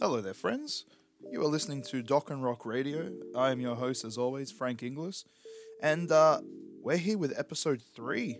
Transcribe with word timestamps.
Hello 0.00 0.20
there, 0.20 0.32
friends. 0.32 0.84
You 1.32 1.40
are 1.40 1.48
listening 1.48 1.82
to 1.88 2.02
Dock-N-Rock 2.02 2.64
Radio. 2.64 3.10
I 3.34 3.50
am 3.50 3.60
your 3.60 3.74
host, 3.74 4.04
as 4.04 4.16
always, 4.16 4.52
Frank 4.52 4.84
Inglis, 4.84 5.24
and 5.82 6.12
uh, 6.12 6.40
we're 6.80 6.98
here 6.98 7.18
with 7.18 7.36
episode 7.36 7.82
three. 7.96 8.38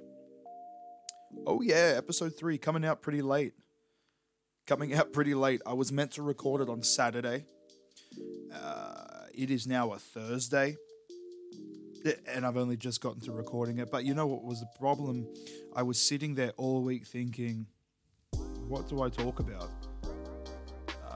Oh 1.48 1.60
yeah, 1.60 1.94
episode 1.96 2.38
three 2.38 2.58
coming 2.58 2.84
out 2.84 3.02
pretty 3.02 3.22
late. 3.22 3.54
Coming 4.68 4.94
out 4.94 5.12
pretty 5.12 5.34
late. 5.34 5.60
I 5.66 5.72
was 5.72 5.90
meant 5.90 6.12
to 6.12 6.22
record 6.22 6.60
it 6.60 6.68
on 6.68 6.84
Saturday. 6.84 7.44
Uh, 8.54 9.24
it 9.34 9.50
is 9.50 9.66
now 9.66 9.92
a 9.94 9.98
Thursday, 9.98 10.76
and 12.28 12.46
I've 12.46 12.56
only 12.56 12.76
just 12.76 13.00
gotten 13.00 13.20
to 13.22 13.32
recording 13.32 13.78
it. 13.78 13.90
But 13.90 14.04
you 14.04 14.14
know 14.14 14.28
what 14.28 14.44
was 14.44 14.60
the 14.60 14.68
problem? 14.78 15.26
I 15.74 15.82
was 15.82 16.00
sitting 16.00 16.36
there 16.36 16.52
all 16.56 16.82
week 16.82 17.04
thinking, 17.04 17.66
what 18.68 18.88
do 18.88 19.02
I 19.02 19.08
talk 19.08 19.40
about? 19.40 19.68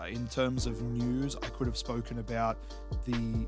Uh, 0.02 0.06
in 0.06 0.26
terms 0.28 0.66
of 0.66 0.80
news, 0.82 1.36
I 1.42 1.46
could 1.48 1.66
have 1.66 1.76
spoken 1.76 2.18
about 2.18 2.58
the 3.04 3.46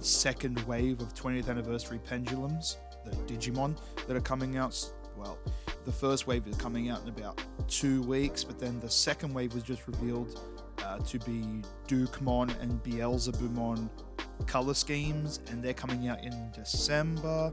second 0.00 0.58
wave 0.60 1.00
of 1.00 1.12
20th 1.14 1.48
anniversary 1.48 1.98
pendulums, 1.98 2.78
the 3.04 3.10
Digimon, 3.32 3.76
that 4.06 4.16
are 4.16 4.20
coming 4.20 4.56
out. 4.56 4.90
Well, 5.16 5.38
the 5.84 5.92
first 5.92 6.26
wave 6.26 6.46
is 6.46 6.56
coming 6.56 6.88
out 6.88 7.02
in 7.02 7.08
about 7.08 7.42
two 7.68 8.02
weeks, 8.02 8.44
but 8.44 8.58
then 8.58 8.80
the 8.80 8.88
second 8.88 9.34
wave 9.34 9.54
was 9.54 9.62
just 9.62 9.86
revealed 9.86 10.40
uh, 10.84 10.98
to 10.98 11.18
be 11.20 11.62
Dukemon 11.88 12.58
and 12.60 12.82
Beelzebumon 12.82 13.90
color 14.46 14.74
schemes, 14.74 15.40
and 15.50 15.62
they're 15.62 15.74
coming 15.74 16.08
out 16.08 16.22
in 16.24 16.50
December. 16.54 17.52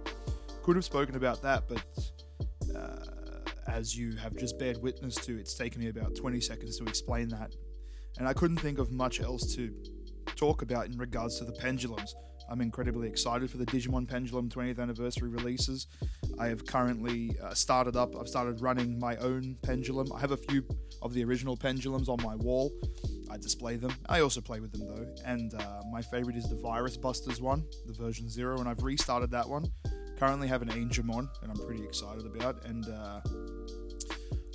Could 0.61 0.75
have 0.75 0.85
spoken 0.85 1.15
about 1.15 1.41
that, 1.41 1.63
but 1.67 1.83
uh, 2.75 3.05
as 3.67 3.97
you 3.97 4.15
have 4.15 4.35
just 4.35 4.57
bared 4.59 4.77
witness 4.81 5.15
to, 5.15 5.37
it's 5.37 5.55
taken 5.55 5.81
me 5.81 5.89
about 5.89 6.15
20 6.15 6.39
seconds 6.39 6.77
to 6.77 6.85
explain 6.85 7.27
that 7.29 7.53
and 8.17 8.27
I 8.27 8.33
couldn't 8.33 8.57
think 8.57 8.79
of 8.79 8.91
much 8.91 9.21
else 9.21 9.55
to 9.55 9.73
talk 10.35 10.61
about 10.61 10.87
in 10.87 10.97
regards 10.97 11.37
to 11.39 11.45
the 11.45 11.53
pendulums. 11.53 12.15
I'm 12.49 12.61
incredibly 12.61 13.07
excited 13.07 13.49
for 13.49 13.57
the 13.57 13.65
Digimon 13.65 14.07
Pendulum 14.07 14.49
20th 14.49 14.79
anniversary 14.79 15.29
releases. 15.29 15.87
I 16.37 16.47
have 16.47 16.65
currently 16.65 17.35
uh, 17.41 17.53
started 17.53 17.95
up, 17.95 18.15
I've 18.19 18.27
started 18.27 18.61
running 18.61 18.99
my 18.99 19.15
own 19.17 19.57
pendulum. 19.63 20.11
I 20.13 20.19
have 20.19 20.31
a 20.31 20.37
few 20.37 20.63
of 21.01 21.13
the 21.13 21.23
original 21.23 21.55
pendulums 21.55 22.09
on 22.09 22.17
my 22.21 22.35
wall. 22.35 22.71
I 23.29 23.37
display 23.37 23.77
them. 23.77 23.93
I 24.07 24.19
also 24.19 24.41
play 24.41 24.59
with 24.59 24.71
them 24.71 24.87
though. 24.87 25.07
And 25.25 25.53
uh, 25.53 25.81
my 25.91 26.01
favorite 26.01 26.35
is 26.35 26.49
the 26.49 26.57
Virus 26.57 26.97
Busters 26.97 27.41
one, 27.41 27.63
the 27.87 27.93
version 27.93 28.29
0, 28.29 28.59
and 28.59 28.69
I've 28.69 28.83
restarted 28.83 29.31
that 29.31 29.47
one. 29.47 29.65
Currently 30.19 30.47
have 30.47 30.61
an 30.61 30.69
Angemon, 30.69 31.27
and 31.41 31.51
I'm 31.51 31.65
pretty 31.65 31.83
excited 31.83 32.25
about. 32.25 32.65
And 32.65 32.87
uh, 32.87 33.21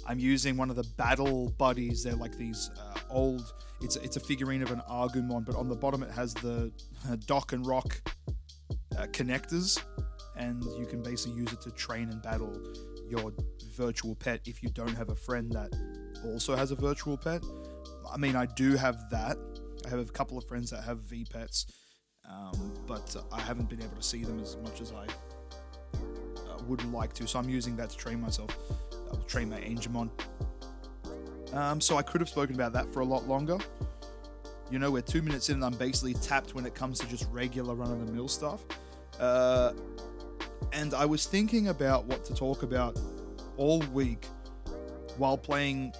I'm 0.06 0.19
using 0.19 0.56
one 0.56 0.70
of 0.70 0.77
the 0.77 0.84
battle 0.97 1.51
buddies. 1.59 2.05
They're 2.05 2.14
like 2.14 2.36
these 2.39 2.70
uh, 2.79 2.88
old. 3.11 3.53
It's 3.81 3.97
it's 3.97 4.17
a 4.17 4.20
figurine 4.20 4.62
of 4.62 4.70
an 4.70 4.83
Agumon, 4.91 5.45
but 5.45 5.55
on 5.55 5.69
the 5.69 5.77
bottom 5.77 6.03
it 6.03 6.11
has 6.11 6.34
the 6.34 6.73
uh, 7.11 7.17
dock 7.27 7.53
and 7.53 7.67
rock 7.67 8.01
uh, 8.97 9.06
connectors, 9.06 9.81
and 10.37 10.62
you 10.78 10.87
can 10.87 11.03
basically 11.03 11.39
use 11.39 11.53
it 11.53 11.61
to 11.62 11.70
train 11.70 12.11
and 12.11 12.23
battle 12.23 12.56
your 13.09 13.33
virtual 13.75 14.14
pet 14.14 14.41
if 14.47 14.62
you 14.62 14.69
don't 14.70 14.95
have 14.95 15.09
a 15.09 15.14
friend 15.14 15.51
that 15.53 15.73
also 16.25 16.56
has 16.56 16.70
a 16.70 16.77
virtual 16.77 17.17
pet. 17.17 17.42
I 18.12 18.17
mean, 18.17 18.36
I 18.36 18.47
do 18.47 18.75
have 18.77 19.09
that. 19.11 19.36
I 19.86 19.89
have 19.89 20.01
a 20.01 20.05
couple 20.05 20.36
of 20.36 20.45
friends 20.45 20.70
that 20.70 20.83
have 20.84 20.98
V 21.01 21.27
pets, 21.31 21.67
um, 22.29 22.75
but 22.86 23.14
I 23.33 23.41
haven't 23.41 23.69
been 23.69 23.83
able 23.83 23.97
to 23.97 24.03
see 24.03 24.25
them 24.25 24.41
as 24.41 24.56
much 24.56 24.81
as 24.81 24.92
I 24.92 25.06
uh, 26.48 26.59
would 26.67 26.84
like 26.92 27.12
to. 27.14 27.27
So 27.27 27.39
I'm 27.39 27.48
using 27.48 27.77
that 27.77 27.91
to 27.91 27.97
train 27.97 28.20
myself. 28.20 28.56
I'll 29.11 29.23
train 29.23 29.48
my 29.48 29.61
Angemon. 29.61 30.11
Um, 31.53 31.81
so 31.81 31.97
I 31.97 32.03
could 32.03 32.21
have 32.21 32.29
spoken 32.29 32.55
about 32.55 32.73
that 32.75 32.93
for 32.93 33.01
a 33.01 33.05
lot 33.05 33.27
longer. 33.27 33.59
You 34.71 34.79
know, 34.79 34.91
we're 34.91 35.03
two 35.03 35.23
minutes 35.23 35.49
in 35.49 35.57
and 35.57 35.65
I'm 35.65 35.75
basically 35.75 36.15
tapped 36.15 36.55
when 36.55 36.67
it 36.67 36.75
comes 36.75 36.99
to 37.01 37.09
just 37.09 37.27
regular 37.31 37.75
run 37.75 37.91
of 37.91 38.07
the 38.07 38.13
mill 38.13 38.29
stuff. 38.29 38.65
Uh, 39.19 39.73
and 40.73 40.93
I 40.95 41.07
was 41.07 41.27
thinking 41.27 41.69
about 41.69 42.05
what 42.05 42.25
to 42.27 42.35
talk 42.35 42.63
about 42.63 42.98
all 43.57 43.81
week 43.92 44.27
while 45.17 45.39
playing 45.39 45.92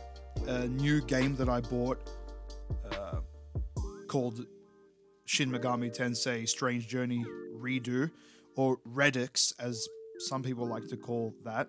a 0.47 0.69
new 0.69 1.01
game 1.03 1.35
that 1.37 1.49
I 1.49 1.61
bought 1.61 1.99
uh, 2.93 3.21
called 4.07 4.47
Shin 5.25 5.51
Megami 5.51 5.95
Tensei 5.95 6.49
Strange 6.49 6.89
Journey 6.89 7.25
Redo, 7.55 8.11
or 8.55 8.79
Redux, 8.85 9.53
as 9.59 9.89
some 10.19 10.43
people 10.43 10.67
like 10.67 10.87
to 10.89 10.97
call 10.97 11.35
that. 11.45 11.69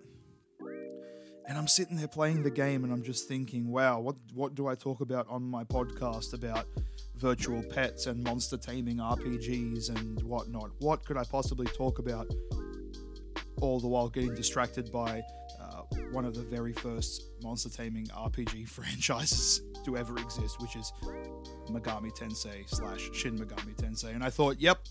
And 1.50 1.58
I'm 1.58 1.66
sitting 1.66 1.96
there 1.96 2.06
playing 2.06 2.44
the 2.44 2.50
game 2.50 2.84
and 2.84 2.92
I'm 2.92 3.02
just 3.02 3.26
thinking, 3.26 3.72
wow, 3.72 3.98
what 3.98 4.14
what 4.34 4.54
do 4.54 4.68
I 4.68 4.76
talk 4.76 5.00
about 5.00 5.26
on 5.28 5.42
my 5.42 5.64
podcast 5.64 6.32
about 6.32 6.64
virtual 7.16 7.60
pets 7.60 8.06
and 8.06 8.22
monster 8.22 8.56
taming 8.56 8.98
RPGs 8.98 9.88
and 9.88 10.22
whatnot? 10.22 10.70
What 10.78 11.04
could 11.04 11.16
I 11.16 11.24
possibly 11.24 11.66
talk 11.66 11.98
about? 11.98 12.32
All 13.60 13.80
the 13.80 13.88
while 13.88 14.08
getting 14.08 14.32
distracted 14.32 14.92
by 14.92 15.22
uh, 15.60 15.82
one 16.12 16.24
of 16.24 16.36
the 16.36 16.42
very 16.42 16.72
first 16.72 17.24
monster 17.42 17.68
taming 17.68 18.06
RPG 18.06 18.68
franchises 18.76 19.60
to 19.84 19.96
ever 19.96 20.16
exist, 20.18 20.60
which 20.60 20.76
is 20.76 20.92
Megami 21.68 22.16
Tensei 22.16 22.62
slash 22.68 23.10
Shin 23.12 23.36
Megami 23.36 23.74
Tensei. 23.74 24.14
And 24.14 24.22
I 24.22 24.30
thought, 24.30 24.60
yep, 24.60 24.86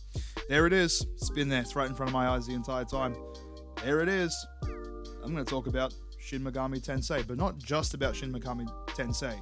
there 0.50 0.68
it 0.68 0.74
is. 0.74 1.08
It's 1.14 1.30
been 1.30 1.48
there. 1.48 1.62
It's 1.62 1.78
right 1.78 1.88
in 1.88 1.96
front 1.96 2.10
of 2.10 2.14
my 2.14 2.28
eyes 2.28 2.48
the 2.48 2.54
entire 2.54 2.84
time. 2.84 3.16
There 3.82 4.02
it 4.02 4.10
is. 4.10 4.36
I'm 5.24 5.34
going 5.34 5.46
to 5.46 5.50
talk 5.50 5.68
about 5.68 5.94
Shin 6.30 6.44
Megami 6.44 6.80
Tensei, 6.80 7.28
but 7.28 7.38
not 7.38 7.58
just 7.58 7.96
about 7.96 8.16
Shin 8.16 8.32
Megami 8.32 8.68
Tensei. 8.90 9.42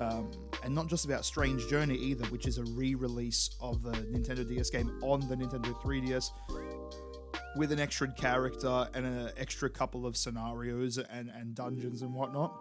Um, 0.00 0.30
and 0.64 0.74
not 0.74 0.86
just 0.88 1.04
about 1.04 1.22
Strange 1.24 1.68
Journey 1.68 1.96
either, 1.96 2.24
which 2.26 2.46
is 2.46 2.56
a 2.56 2.64
re 2.64 2.94
release 2.94 3.50
of 3.60 3.82
the 3.82 3.90
Nintendo 3.90 4.48
DS 4.48 4.70
game 4.70 4.98
on 5.02 5.20
the 5.28 5.36
Nintendo 5.36 5.74
3DS 5.82 6.30
with 7.56 7.72
an 7.72 7.78
extra 7.78 8.10
character 8.12 8.88
and 8.94 9.04
an 9.04 9.30
extra 9.36 9.68
couple 9.68 10.06
of 10.06 10.16
scenarios 10.16 10.96
and, 10.96 11.28
and 11.28 11.54
dungeons 11.54 12.00
and 12.00 12.14
whatnot. 12.14 12.58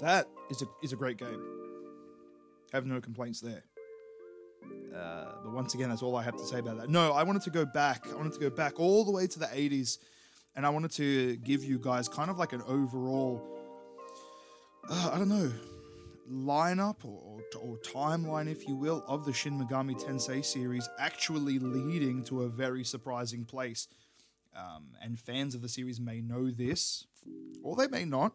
That 0.00 0.28
is 0.48 0.62
a, 0.62 0.66
is 0.84 0.92
a 0.92 0.96
great 0.96 1.16
game. 1.16 1.42
Have 2.72 2.86
no 2.86 3.00
complaints 3.00 3.40
there. 3.40 3.64
Uh, 4.94 5.32
but 5.42 5.52
once 5.52 5.74
again, 5.74 5.90
that's 5.90 6.02
all 6.02 6.14
I 6.14 6.22
have 6.22 6.36
to 6.36 6.46
say 6.46 6.60
about 6.60 6.78
that. 6.78 6.90
No, 6.90 7.12
I 7.12 7.24
wanted 7.24 7.42
to 7.42 7.50
go 7.50 7.64
back. 7.64 8.06
I 8.08 8.14
wanted 8.14 8.34
to 8.34 8.40
go 8.40 8.50
back 8.50 8.78
all 8.78 9.04
the 9.04 9.10
way 9.10 9.26
to 9.26 9.38
the 9.38 9.46
80s 9.46 9.98
and 10.56 10.64
I 10.64 10.70
wanted 10.70 10.90
to 10.92 11.36
give 11.36 11.62
you 11.62 11.78
guys 11.78 12.08
kind 12.08 12.30
of 12.30 12.38
like 12.38 12.54
an 12.54 12.62
overall, 12.66 13.46
uh, 14.88 15.10
I 15.12 15.18
don't 15.18 15.28
know, 15.28 15.52
lineup 16.30 17.04
or, 17.04 17.20
or, 17.22 17.40
or, 17.60 17.76
timeline, 17.78 18.50
if 18.50 18.66
you 18.66 18.74
will, 18.74 19.04
of 19.06 19.24
the 19.24 19.32
Shin 19.32 19.60
Megami 19.60 19.94
Tensei 20.02 20.44
series 20.44 20.88
actually 20.98 21.58
leading 21.58 22.24
to 22.24 22.42
a 22.42 22.48
very 22.48 22.82
surprising 22.82 23.44
place. 23.44 23.86
Um, 24.56 24.86
and 25.02 25.20
fans 25.20 25.54
of 25.54 25.60
the 25.60 25.68
series 25.68 26.00
may 26.00 26.22
know 26.22 26.50
this, 26.50 27.06
or 27.62 27.76
they 27.76 27.88
may 27.88 28.06
not. 28.06 28.32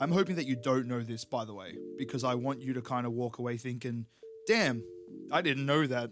I'm 0.00 0.10
hoping 0.10 0.36
that 0.36 0.46
you 0.46 0.56
don't 0.56 0.86
know 0.86 1.02
this, 1.02 1.26
by 1.26 1.44
the 1.44 1.52
way, 1.52 1.76
because 1.98 2.24
I 2.24 2.34
want 2.34 2.62
you 2.62 2.72
to 2.72 2.80
kind 2.80 3.04
of 3.04 3.12
walk 3.12 3.38
away 3.38 3.58
thinking, 3.58 4.06
damn, 4.46 4.82
I 5.30 5.42
didn't 5.42 5.66
know 5.66 5.86
that. 5.86 6.10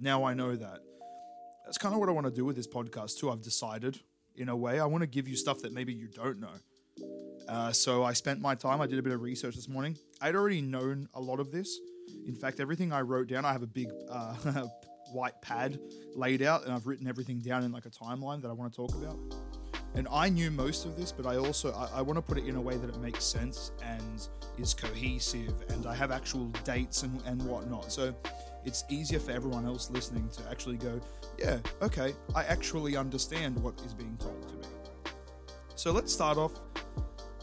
Now 0.00 0.24
I 0.24 0.34
know 0.34 0.56
that. 0.56 0.80
That's 1.64 1.78
kind 1.78 1.94
of 1.94 2.00
what 2.00 2.08
I 2.08 2.12
want 2.12 2.26
to 2.26 2.32
do 2.32 2.44
with 2.44 2.56
this 2.56 2.66
podcast, 2.66 3.18
too. 3.18 3.30
I've 3.30 3.42
decided 3.42 4.00
in 4.38 4.48
a 4.48 4.56
way. 4.56 4.80
I 4.80 4.86
want 4.86 5.02
to 5.02 5.06
give 5.06 5.28
you 5.28 5.36
stuff 5.36 5.60
that 5.62 5.72
maybe 5.72 5.92
you 5.92 6.08
don't 6.08 6.40
know. 6.40 6.54
Uh, 7.48 7.72
so 7.72 8.04
I 8.04 8.12
spent 8.12 8.40
my 8.40 8.54
time, 8.54 8.80
I 8.80 8.86
did 8.86 8.98
a 8.98 9.02
bit 9.02 9.12
of 9.12 9.22
research 9.22 9.56
this 9.56 9.68
morning. 9.68 9.96
I'd 10.20 10.34
already 10.34 10.60
known 10.60 11.08
a 11.14 11.20
lot 11.20 11.40
of 11.40 11.50
this. 11.50 11.78
In 12.26 12.34
fact, 12.34 12.60
everything 12.60 12.92
I 12.92 13.00
wrote 13.00 13.28
down, 13.28 13.44
I 13.44 13.52
have 13.52 13.62
a 13.62 13.66
big 13.66 13.88
uh, 14.10 14.34
white 15.12 15.40
pad 15.40 15.78
laid 16.14 16.42
out 16.42 16.64
and 16.64 16.72
I've 16.72 16.86
written 16.86 17.06
everything 17.06 17.38
down 17.38 17.64
in 17.64 17.72
like 17.72 17.86
a 17.86 17.90
timeline 17.90 18.42
that 18.42 18.48
I 18.48 18.52
want 18.52 18.72
to 18.72 18.76
talk 18.76 18.94
about. 18.94 19.18
And 19.94 20.06
I 20.12 20.28
knew 20.28 20.50
most 20.50 20.84
of 20.84 20.96
this, 20.96 21.10
but 21.12 21.26
I 21.26 21.36
also 21.36 21.72
I, 21.72 21.98
I 21.98 22.02
want 22.02 22.18
to 22.18 22.22
put 22.22 22.38
it 22.38 22.46
in 22.46 22.56
a 22.56 22.60
way 22.60 22.76
that 22.76 22.88
it 22.88 22.98
makes 22.98 23.24
sense 23.24 23.72
and 23.82 24.28
is 24.58 24.74
cohesive, 24.74 25.54
and 25.70 25.86
I 25.86 25.94
have 25.94 26.10
actual 26.10 26.46
dates 26.64 27.02
and, 27.04 27.20
and 27.24 27.42
whatnot. 27.42 27.90
So 27.90 28.14
it's 28.68 28.84
easier 28.90 29.18
for 29.18 29.32
everyone 29.32 29.64
else 29.64 29.90
listening 29.90 30.28
to 30.28 30.42
actually 30.50 30.76
go, 30.76 31.00
yeah, 31.38 31.56
okay, 31.80 32.12
I 32.34 32.44
actually 32.44 32.98
understand 32.98 33.58
what 33.58 33.80
is 33.80 33.94
being 33.94 34.16
told 34.18 34.46
to 34.46 34.54
me. 34.56 34.62
So 35.74 35.90
let's 35.90 36.12
start 36.12 36.36
off 36.36 36.52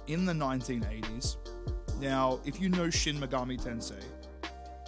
in 0.06 0.26
the 0.26 0.34
1980s. 0.34 1.38
Now, 2.00 2.40
if 2.46 2.62
you 2.62 2.70
know 2.70 2.92
Shin 2.92 3.18
Megami 3.18 3.60
Tensei, 3.60 4.04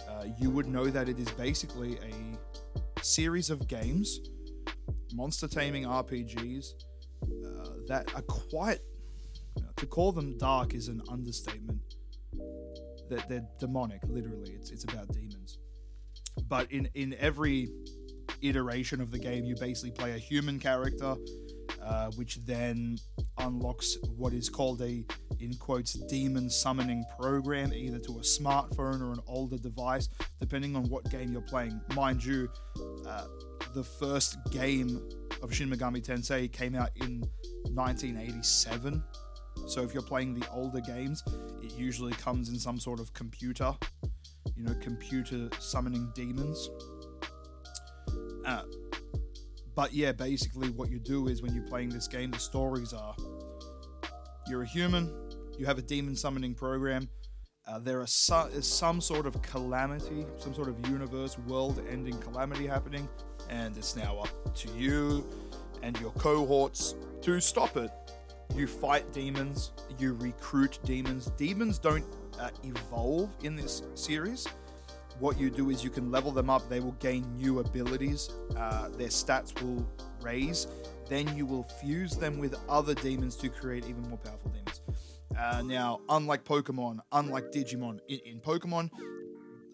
uh, 0.08 0.26
you 0.38 0.48
would 0.50 0.68
know 0.68 0.86
that 0.86 1.08
it 1.08 1.18
is 1.18 1.28
basically 1.32 1.98
a 1.98 3.02
series 3.02 3.50
of 3.50 3.66
games, 3.66 4.20
monster 5.12 5.48
taming 5.48 5.86
RPGs, 5.86 6.74
uh, 7.24 7.68
that 7.88 8.14
are 8.14 8.22
quite. 8.22 8.78
to 9.76 9.86
call 9.86 10.12
them 10.12 10.38
dark 10.38 10.74
is 10.74 10.86
an 10.86 11.02
understatement. 11.10 11.80
That 13.10 13.28
they're, 13.28 13.40
they're 13.40 13.48
demonic, 13.58 14.02
literally. 14.06 14.52
It's, 14.52 14.70
it's 14.70 14.84
about 14.84 15.08
demons. 15.12 15.58
But 16.46 16.70
in, 16.70 16.88
in 16.94 17.14
every 17.18 17.68
iteration 18.42 19.00
of 19.00 19.10
the 19.10 19.18
game, 19.18 19.44
you 19.44 19.56
basically 19.56 19.90
play 19.90 20.14
a 20.14 20.18
human 20.18 20.58
character, 20.58 21.16
uh, 21.82 22.10
which 22.12 22.44
then 22.44 22.98
unlocks 23.38 23.96
what 24.16 24.32
is 24.32 24.48
called 24.48 24.82
a 24.82 25.04
in 25.40 25.54
quotes 25.54 25.92
demon 26.08 26.50
summoning 26.50 27.04
program 27.18 27.72
either 27.72 27.98
to 27.98 28.18
a 28.18 28.22
smartphone 28.22 29.00
or 29.00 29.12
an 29.12 29.20
older 29.28 29.56
device 29.56 30.08
depending 30.40 30.74
on 30.74 30.82
what 30.88 31.08
game 31.10 31.30
you're 31.30 31.40
playing. 31.40 31.80
Mind 31.94 32.24
you 32.24 32.48
uh, 33.06 33.24
the 33.74 33.84
first 33.84 34.38
game 34.50 35.00
of 35.42 35.54
shin 35.54 35.70
megami 35.70 36.04
tensei 36.04 36.50
came 36.50 36.74
out 36.74 36.90
in 36.96 37.20
1987 37.74 39.02
so 39.66 39.82
if 39.82 39.94
you're 39.94 40.02
playing 40.02 40.34
the 40.34 40.48
older 40.50 40.80
games 40.80 41.22
it 41.62 41.72
usually 41.74 42.12
comes 42.14 42.48
in 42.48 42.58
some 42.58 42.78
sort 42.78 42.98
of 42.98 43.12
computer 43.12 43.72
you 44.58 44.64
know 44.64 44.74
computer 44.82 45.48
summoning 45.60 46.10
demons 46.14 46.68
uh, 48.44 48.62
but 49.78 49.92
yeah, 49.92 50.10
basically, 50.10 50.70
what 50.70 50.90
you 50.90 50.98
do 50.98 51.28
is 51.28 51.40
when 51.40 51.54
you're 51.54 51.66
playing 51.68 51.90
this 51.90 52.08
game, 52.08 52.32
the 52.32 52.38
stories 52.40 52.92
are 52.92 53.14
you're 54.48 54.62
a 54.62 54.66
human, 54.66 55.08
you 55.56 55.66
have 55.66 55.78
a 55.78 55.82
demon 55.82 56.16
summoning 56.16 56.52
program. 56.52 57.08
Uh, 57.64 57.78
there 57.78 58.02
is 58.02 58.10
some 58.66 59.00
sort 59.00 59.24
of 59.26 59.40
calamity, 59.42 60.26
some 60.38 60.52
sort 60.52 60.68
of 60.68 60.88
universe, 60.88 61.38
world 61.46 61.80
ending 61.88 62.18
calamity 62.18 62.66
happening, 62.66 63.08
and 63.50 63.76
it's 63.76 63.94
now 63.94 64.18
up 64.18 64.54
to 64.56 64.68
you 64.72 65.24
and 65.84 65.96
your 66.00 66.10
cohorts 66.12 66.96
to 67.22 67.38
stop 67.40 67.76
it. 67.76 67.92
You 68.56 68.66
fight 68.66 69.12
demons, 69.12 69.70
you 69.98 70.14
recruit 70.14 70.80
demons. 70.84 71.26
Demons 71.36 71.78
don't 71.78 72.04
uh, 72.38 72.50
evolve 72.62 73.30
in 73.42 73.56
this 73.56 73.82
series 73.94 74.46
what 75.18 75.38
you 75.38 75.50
do 75.50 75.70
is 75.70 75.82
you 75.82 75.90
can 75.90 76.10
level 76.10 76.30
them 76.30 76.48
up. 76.48 76.68
They 76.68 76.80
will 76.80 76.96
gain 77.00 77.24
new 77.36 77.58
abilities. 77.58 78.30
Uh, 78.56 78.88
their 78.90 79.08
stats 79.08 79.60
will 79.60 79.86
raise. 80.22 80.66
Then 81.08 81.36
you 81.36 81.46
will 81.46 81.64
fuse 81.64 82.16
them 82.16 82.38
with 82.38 82.54
other 82.68 82.94
demons 82.94 83.34
to 83.36 83.48
create 83.48 83.84
even 83.88 84.02
more 84.08 84.18
powerful 84.18 84.50
demons. 84.50 84.80
Uh, 85.36 85.62
now, 85.62 86.00
unlike 86.08 86.44
Pokemon, 86.44 86.98
unlike 87.12 87.50
Digimon, 87.52 87.98
in, 88.08 88.18
in, 88.24 88.40
Pokemon, 88.40 88.90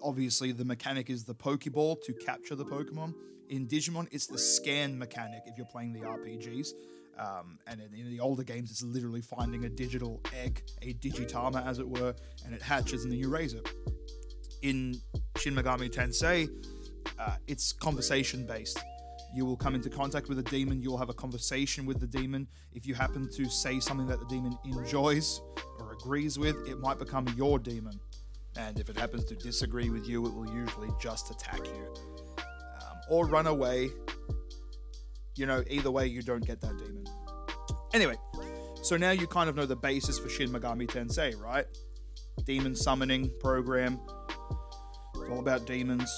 obviously 0.03 0.53
the 0.53 0.65
mechanic 0.65 1.11
is 1.11 1.25
the 1.25 1.35
Pokeball 1.35 2.03
to 2.05 2.13
capture 2.13 2.55
the 2.55 2.65
Pokemon. 2.65 3.15
In 3.49 3.67
Digimon, 3.67 4.09
it's 4.11 4.27
the 4.27 4.39
scan 4.39 4.99
mechanic 4.99 5.43
if 5.47 5.57
you're 5.57 5.67
playing 5.67 5.93
the 5.93 6.01
RPGs. 6.01 6.73
Um, 7.19 7.59
and 7.69 7.81
in, 7.81 7.95
in, 7.95 8.11
the 8.11 8.19
older 8.19 8.43
games, 8.43 8.73
it's 8.73 8.83
literally 8.83 9.21
finding 9.21 9.65
a 9.65 9.69
digital 9.69 10.21
egg, 10.35 10.63
a 10.83 10.95
Digitama 10.95 11.65
as 11.65 11.79
it 11.79 11.89
were, 11.89 12.15
and 12.45 12.53
it 12.53 12.61
hatches 12.61 13.05
and 13.05 13.13
then 13.13 13.21
you 13.21 13.29
raise 13.29 13.55
it 13.55 13.69
in 14.65 14.99
Shin 15.37 15.55
Megami 15.55 15.91
Tensei, 15.91 16.49
uh, 17.19 17.37
it's 17.47 17.73
conversation 17.73 18.47
based. 18.47 18.83
You 19.35 19.45
will 19.45 19.59
come 19.59 19.75
into 19.75 19.91
contact 19.91 20.29
with 20.29 20.39
a 20.39 20.43
demon, 20.43 20.81
you'll 20.81 20.97
have 20.97 21.11
a 21.11 21.15
conversation 21.15 21.85
with 21.85 22.01
the 22.01 22.07
demon. 22.07 22.49
If 22.73 22.87
you 22.87 22.95
happen 22.95 23.29
to 23.37 23.45
say 23.51 23.79
something 23.79 24.07
that 24.07 24.21
the 24.21 24.27
demon 24.27 24.57
enjoys 24.65 25.41
or 25.79 25.93
agrees 25.93 26.39
with, 26.39 26.57
it 26.67 26.79
might 26.79 26.99
become 26.99 27.27
your 27.37 27.59
demon. 27.59 28.01
And 28.57 28.79
if 28.81 28.89
it 28.89 28.97
happens 28.97 29.25
to 29.25 29.35
disagree 29.35 29.91
with 29.91 30.09
you, 30.09 30.25
it 30.25 30.33
will 30.33 30.51
usually 30.55 30.91
just 30.99 31.31
attack 31.31 31.67
you 31.67 31.95
um, 32.39 32.97
or 33.11 33.27
run 33.27 33.47
away. 33.47 33.91
You 35.37 35.47
know, 35.47 35.65
either 35.69 35.91
way, 35.91 36.07
you 36.07 36.23
don't 36.23 36.47
get 36.47 36.61
that 36.61 36.79
demon. 36.79 37.05
Anyway, 37.93 38.17
so 38.83 38.97
now 38.97 39.11
you 39.11 39.27
kind 39.27 39.49
of 39.49 39.57
know 39.57 39.67
the 39.67 39.77
basis 39.77 40.19
for 40.19 40.29
Shin 40.29 40.51
Megami 40.51 40.87
Tensei, 40.87 41.39
right? 41.41 41.67
Demon 42.45 42.77
summoning 42.77 43.31
program, 43.41 44.01
it's 45.15 45.31
all 45.31 45.39
about 45.41 45.67
demons, 45.67 46.11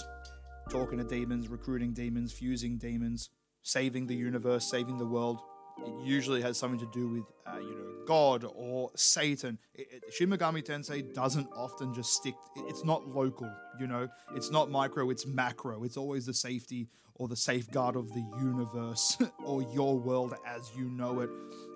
talking 0.71 0.99
to 0.99 1.05
demons, 1.05 1.49
recruiting 1.49 1.93
demons, 1.93 2.33
fusing 2.33 2.77
demons, 2.79 3.31
saving 3.63 4.07
the 4.07 4.15
universe, 4.15 4.71
saving 4.71 4.99
the 4.99 5.07
world. 5.07 5.41
It 5.79 6.07
usually 6.07 6.41
has 6.41 6.59
something 6.59 6.81
to 6.81 6.91
do 6.93 7.09
with, 7.09 7.25
uh, 7.47 7.59
you 7.59 7.75
know, 7.75 8.07
God 8.07 8.47
or 8.55 8.91
Satan. 8.97 9.59
It, 9.75 9.89
it, 9.93 10.15
Shin 10.15 10.31
Megami 10.31 10.65
Tensei 10.65 11.12
doesn't 11.12 11.49
often 11.55 11.93
just 11.93 12.15
stick. 12.15 12.35
It, 12.57 12.65
it's 12.69 12.85
not 12.85 13.07
local, 13.07 13.53
you 13.79 13.87
know. 13.87 14.09
It's 14.35 14.51
not 14.51 14.71
micro. 14.71 15.11
It's 15.11 15.27
macro. 15.27 15.85
It's 15.85 15.99
always 15.99 16.25
the 16.25 16.33
safety 16.35 16.89
or 17.17 17.29
the 17.29 17.37
safeguard 17.37 17.97
of 17.97 18.13
the 18.13 18.25
universe 18.39 19.19
or 19.45 19.63
your 19.63 19.99
world 19.99 20.35
as 20.47 20.71
you 20.77 20.85
know 20.91 21.21
it, 21.21 21.31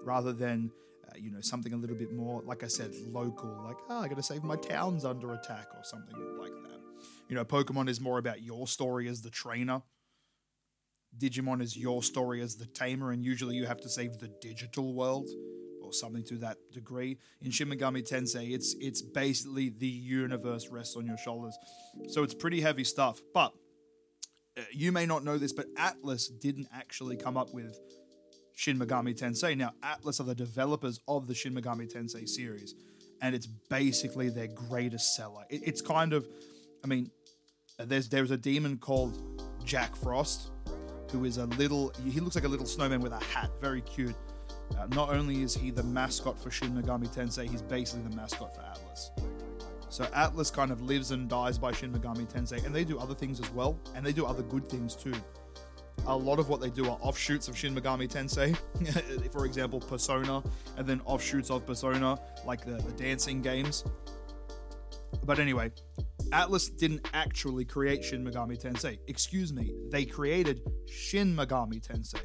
rather 0.04 0.32
than 0.32 0.70
uh, 1.08 1.12
you 1.16 1.30
know 1.30 1.40
something 1.40 1.72
a 1.72 1.76
little 1.76 1.96
bit 1.96 2.12
more, 2.12 2.42
like 2.42 2.62
I 2.62 2.68
said, 2.68 2.92
local. 3.08 3.50
Like, 3.64 3.78
oh, 3.88 4.00
I 4.00 4.08
got 4.08 4.16
to 4.16 4.22
save 4.22 4.44
my 4.44 4.56
towns 4.56 5.04
under 5.04 5.32
attack 5.32 5.68
or 5.74 5.82
something 5.82 6.16
like 6.38 6.52
that. 6.64 6.80
You 7.28 7.36
know, 7.36 7.44
Pokemon 7.44 7.88
is 7.88 8.00
more 8.00 8.18
about 8.18 8.42
your 8.42 8.66
story 8.66 9.08
as 9.08 9.22
the 9.22 9.30
trainer. 9.30 9.82
Digimon 11.18 11.60
is 11.60 11.76
your 11.76 12.02
story 12.02 12.40
as 12.40 12.56
the 12.56 12.66
tamer, 12.66 13.10
and 13.10 13.24
usually 13.24 13.56
you 13.56 13.66
have 13.66 13.80
to 13.80 13.88
save 13.88 14.18
the 14.18 14.28
digital 14.40 14.94
world 14.94 15.28
or 15.82 15.92
something 15.92 16.22
to 16.24 16.36
that 16.36 16.56
degree. 16.72 17.18
In 17.40 17.50
Shin 17.50 17.68
Megami 17.68 18.08
Tensei, 18.08 18.52
it's 18.52 18.76
it's 18.78 19.02
basically 19.02 19.70
the 19.70 19.88
universe 19.88 20.68
rests 20.68 20.96
on 20.96 21.06
your 21.06 21.18
shoulders, 21.18 21.56
so 22.08 22.22
it's 22.22 22.34
pretty 22.34 22.60
heavy 22.60 22.84
stuff. 22.84 23.20
But 23.34 23.52
you 24.72 24.92
may 24.92 25.06
not 25.06 25.24
know 25.24 25.38
this, 25.38 25.52
but 25.52 25.66
Atlus 25.74 26.28
didn't 26.40 26.68
actually 26.72 27.16
come 27.16 27.36
up 27.36 27.52
with 27.52 27.78
Shin 28.54 28.78
Megami 28.78 29.18
Tensei. 29.18 29.56
Now, 29.56 29.72
Atlus 29.82 30.20
are 30.20 30.24
the 30.24 30.34
developers 30.34 31.00
of 31.08 31.26
the 31.26 31.34
Shin 31.34 31.54
Megami 31.54 31.90
Tensei 31.92 32.28
series, 32.28 32.74
and 33.22 33.34
it's 33.34 33.46
basically 33.46 34.28
their 34.28 34.48
greatest 34.48 35.16
seller. 35.16 35.44
It, 35.48 35.62
it's 35.64 35.80
kind 35.80 36.12
of, 36.12 36.28
I 36.84 36.86
mean, 36.86 37.10
there's 37.78 38.08
there's 38.08 38.30
a 38.30 38.36
demon 38.36 38.76
called 38.78 39.42
Jack 39.64 39.96
Frost, 39.96 40.50
who 41.10 41.24
is 41.24 41.38
a 41.38 41.46
little. 41.46 41.92
He 42.04 42.20
looks 42.20 42.34
like 42.34 42.44
a 42.44 42.48
little 42.48 42.66
snowman 42.66 43.00
with 43.00 43.12
a 43.12 43.24
hat, 43.24 43.50
very 43.60 43.80
cute. 43.82 44.16
Uh, 44.78 44.86
not 44.94 45.10
only 45.10 45.42
is 45.42 45.54
he 45.54 45.70
the 45.70 45.82
mascot 45.82 46.38
for 46.38 46.50
Shin 46.50 46.70
Megami 46.70 47.08
Tensei, 47.14 47.48
he's 47.48 47.62
basically 47.62 48.08
the 48.08 48.14
mascot 48.14 48.54
for 48.54 48.62
Atlus. 48.62 49.39
So 49.90 50.04
Atlus 50.06 50.52
kind 50.52 50.70
of 50.70 50.80
lives 50.82 51.10
and 51.10 51.28
dies 51.28 51.58
by 51.58 51.72
Shin 51.72 51.92
Megami 51.92 52.32
Tensei, 52.32 52.64
and 52.64 52.72
they 52.72 52.84
do 52.84 52.98
other 53.00 53.14
things 53.14 53.40
as 53.40 53.50
well, 53.50 53.76
and 53.96 54.06
they 54.06 54.12
do 54.12 54.24
other 54.24 54.44
good 54.44 54.68
things 54.68 54.94
too. 54.94 55.12
A 56.06 56.16
lot 56.16 56.38
of 56.38 56.48
what 56.48 56.60
they 56.60 56.70
do 56.70 56.84
are 56.88 56.96
offshoots 57.02 57.48
of 57.48 57.58
Shin 57.58 57.74
Megami 57.74 58.08
Tensei, 58.08 58.56
for 59.32 59.44
example, 59.44 59.80
Persona, 59.80 60.44
and 60.76 60.86
then 60.86 61.00
offshoots 61.04 61.50
of 61.50 61.66
Persona, 61.66 62.16
like 62.46 62.64
the, 62.64 62.76
the 62.82 62.92
dancing 62.92 63.42
games. 63.42 63.84
But 65.24 65.40
anyway, 65.40 65.72
Atlus 66.30 66.74
didn't 66.76 67.06
actually 67.12 67.64
create 67.64 68.04
Shin 68.04 68.24
Megami 68.24 68.62
Tensei. 68.62 68.96
Excuse 69.08 69.52
me, 69.52 69.74
they 69.90 70.04
created 70.04 70.62
Shin 70.88 71.34
Megami 71.34 71.84
Tensei, 71.84 72.22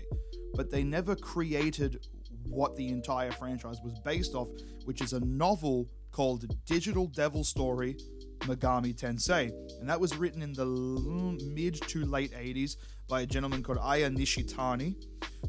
but 0.54 0.70
they 0.70 0.84
never 0.84 1.16
created 1.16 2.06
what 2.44 2.76
the 2.76 2.90
entire 2.90 3.32
franchise 3.32 3.78
was 3.84 4.00
based 4.06 4.36
off, 4.36 4.50
which 4.86 5.02
is 5.02 5.14
a 5.14 5.20
novel 5.22 5.90
called 6.16 6.46
Digital 6.66 7.08
Devil 7.08 7.44
Story 7.44 7.98
Megami 8.40 8.96
Tensei. 8.96 9.52
And 9.82 9.90
that 9.90 10.00
was 10.00 10.16
written 10.16 10.42
in 10.42 10.54
the 10.54 10.66
mid 10.66 11.76
to 11.90 12.06
late 12.06 12.32
80s 12.32 12.78
by 13.10 13.22
a 13.22 13.26
gentleman 13.26 13.62
called 13.62 13.80
Aya 13.82 14.10
Nishitani, 14.10 14.96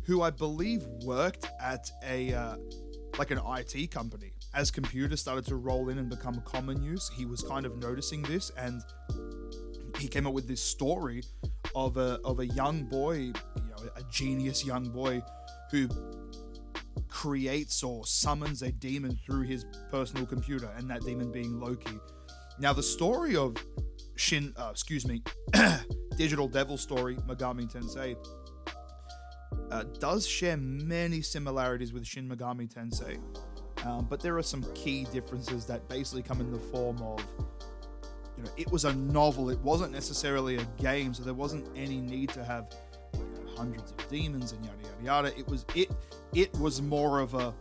who 0.06 0.22
I 0.22 0.30
believe 0.30 0.84
worked 1.04 1.46
at 1.62 1.88
a 2.04 2.34
uh, 2.34 2.56
like 3.16 3.30
an 3.30 3.38
IT 3.46 3.92
company 3.92 4.32
as 4.54 4.72
computers 4.72 5.20
started 5.20 5.46
to 5.46 5.54
roll 5.54 5.88
in 5.90 5.98
and 5.98 6.08
become 6.08 6.42
common 6.44 6.82
use, 6.82 7.10
he 7.14 7.26
was 7.26 7.42
kind 7.42 7.64
of 7.64 7.76
noticing 7.76 8.22
this 8.22 8.50
and 8.58 8.82
he 9.98 10.08
came 10.08 10.26
up 10.26 10.32
with 10.32 10.48
this 10.48 10.62
story 10.62 11.22
of 11.76 11.96
a 11.96 12.18
of 12.24 12.40
a 12.40 12.46
young 12.46 12.84
boy, 12.84 13.16
you 13.16 13.32
know, 13.70 13.88
a 13.94 14.02
genius 14.10 14.64
young 14.64 14.88
boy 14.88 15.22
who 15.70 15.88
creates 17.16 17.82
or 17.82 18.04
summons 18.04 18.60
a 18.60 18.70
demon 18.70 19.18
through 19.24 19.40
his 19.40 19.64
personal 19.90 20.26
computer, 20.26 20.70
and 20.76 20.90
that 20.90 21.00
demon 21.00 21.32
being 21.32 21.58
Loki. 21.58 21.98
Now, 22.58 22.74
the 22.74 22.82
story 22.82 23.34
of 23.36 23.56
Shin, 24.16 24.52
uh, 24.54 24.68
excuse 24.70 25.06
me, 25.06 25.22
Digital 26.18 26.46
Devil 26.46 26.76
Story 26.76 27.16
Megami 27.26 27.72
Tensei 27.72 28.16
uh, 29.70 29.84
does 29.98 30.26
share 30.26 30.58
many 30.58 31.22
similarities 31.22 31.94
with 31.94 32.06
Shin 32.06 32.28
Megami 32.28 32.70
Tensei. 32.70 33.18
Um, 33.86 34.06
but 34.10 34.20
there 34.20 34.36
are 34.36 34.42
some 34.42 34.62
key 34.74 35.06
differences 35.10 35.64
that 35.66 35.88
basically 35.88 36.22
come 36.22 36.42
in 36.42 36.52
the 36.52 36.58
form 36.58 37.00
of, 37.00 37.24
you 38.36 38.44
know, 38.44 38.50
it 38.58 38.70
was 38.70 38.84
a 38.84 38.94
novel. 38.94 39.48
It 39.48 39.60
wasn't 39.60 39.92
necessarily 39.92 40.56
a 40.56 40.64
game, 40.76 41.14
so 41.14 41.22
there 41.22 41.32
wasn't 41.32 41.66
any 41.74 41.98
need 41.98 42.28
to 42.30 42.44
have 42.44 42.68
hundreds 43.56 43.92
of 43.92 44.08
demons 44.08 44.52
and 44.52 44.64
yada 44.64 44.76
yada 44.82 45.04
yada. 45.28 45.38
It 45.38 45.48
was 45.48 45.64
it 45.74 45.90
it 46.34 46.52
was 46.58 46.82
more 46.82 47.20
of 47.20 47.34
a 47.34 47.54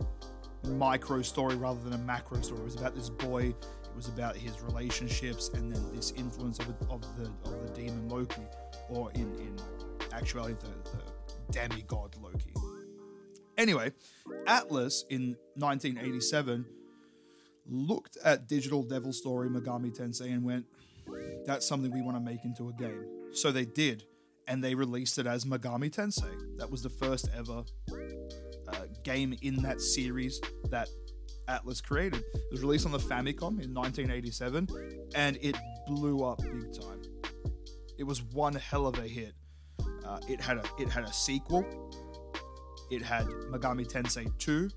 micro 0.68 1.22
story 1.22 1.56
rather 1.56 1.80
than 1.80 1.92
a 1.92 1.98
macro 1.98 2.40
story. 2.40 2.60
It 2.60 2.64
was 2.64 2.76
about 2.76 2.94
this 2.94 3.10
boy. 3.10 3.46
It 3.48 3.96
was 3.96 4.08
about 4.08 4.36
his 4.36 4.60
relationships 4.60 5.50
and 5.54 5.74
then 5.74 5.94
this 5.94 6.12
influence 6.12 6.58
of, 6.58 6.68
of 6.90 7.02
the 7.16 7.30
of 7.44 7.62
the 7.62 7.72
demon 7.74 8.08
Loki, 8.08 8.42
or 8.88 9.10
in 9.12 9.34
in 9.36 9.56
actuality 10.12 10.56
the, 10.60 10.90
the 10.90 11.02
demigod 11.52 12.16
Loki. 12.20 12.52
Anyway, 13.56 13.90
Atlus 14.46 15.04
in 15.08 15.36
1987 15.54 16.66
looked 17.68 18.18
at 18.24 18.46
Digital 18.48 18.82
Devil 18.82 19.12
Story 19.12 19.48
Megami 19.48 19.96
Tensei 19.96 20.32
and 20.32 20.44
went, 20.44 20.66
that's 21.46 21.66
something 21.66 21.90
we 21.90 22.02
want 22.02 22.16
to 22.16 22.20
make 22.20 22.44
into 22.44 22.68
a 22.68 22.72
game. 22.72 23.06
So 23.32 23.50
they 23.52 23.64
did, 23.64 24.04
and 24.46 24.62
they 24.62 24.74
released 24.74 25.18
it 25.18 25.26
as 25.26 25.44
Megami 25.44 25.90
Tensei. 25.90 26.58
That 26.58 26.70
was 26.70 26.82
the 26.82 26.90
first 26.90 27.28
ever 27.36 27.64
uh, 28.68 28.86
game 29.02 29.36
in 29.42 29.56
that 29.62 29.80
series 29.80 30.40
that 30.70 30.88
Atlus 31.48 31.82
created. 31.82 32.22
It 32.34 32.52
was 32.52 32.62
released 32.62 32.86
on 32.86 32.92
the 32.92 32.98
Famicom 32.98 33.62
in 33.62 33.74
1987, 33.74 34.68
and 35.14 35.38
it 35.40 35.56
blew 35.86 36.24
up 36.24 36.38
big 36.38 36.72
time. 36.80 37.02
It 37.98 38.04
was 38.04 38.22
one 38.22 38.54
hell 38.54 38.86
of 38.86 38.98
a 38.98 39.02
hit. 39.08 39.34
Uh, 40.04 40.20
it 40.28 40.40
had 40.40 40.58
a 40.58 40.64
it 40.78 40.88
had 40.88 41.04
a 41.04 41.12
sequel. 41.12 41.64
It 42.90 43.02
had 43.02 43.26
Megami 43.50 43.84
Tensei 43.84 44.30
2, 44.38 44.70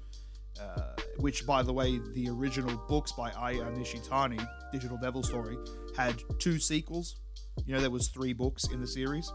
uh, 0.60 0.82
which, 1.18 1.46
by 1.46 1.62
the 1.62 1.72
way, 1.72 2.00
the 2.14 2.28
original 2.30 2.76
books 2.88 3.12
by 3.12 3.32
Aya 3.32 3.66
Nishitani, 3.66 4.44
Digital 4.72 4.98
Devil 4.98 5.22
Story, 5.22 5.58
had 5.96 6.16
two 6.40 6.58
sequels. 6.58 7.18
You 7.66 7.76
know, 7.76 7.82
there 7.82 7.90
was 7.90 8.10
three 8.10 8.34
books 8.34 8.68
in 8.68 8.82
the 8.82 8.88
series. 8.88 9.32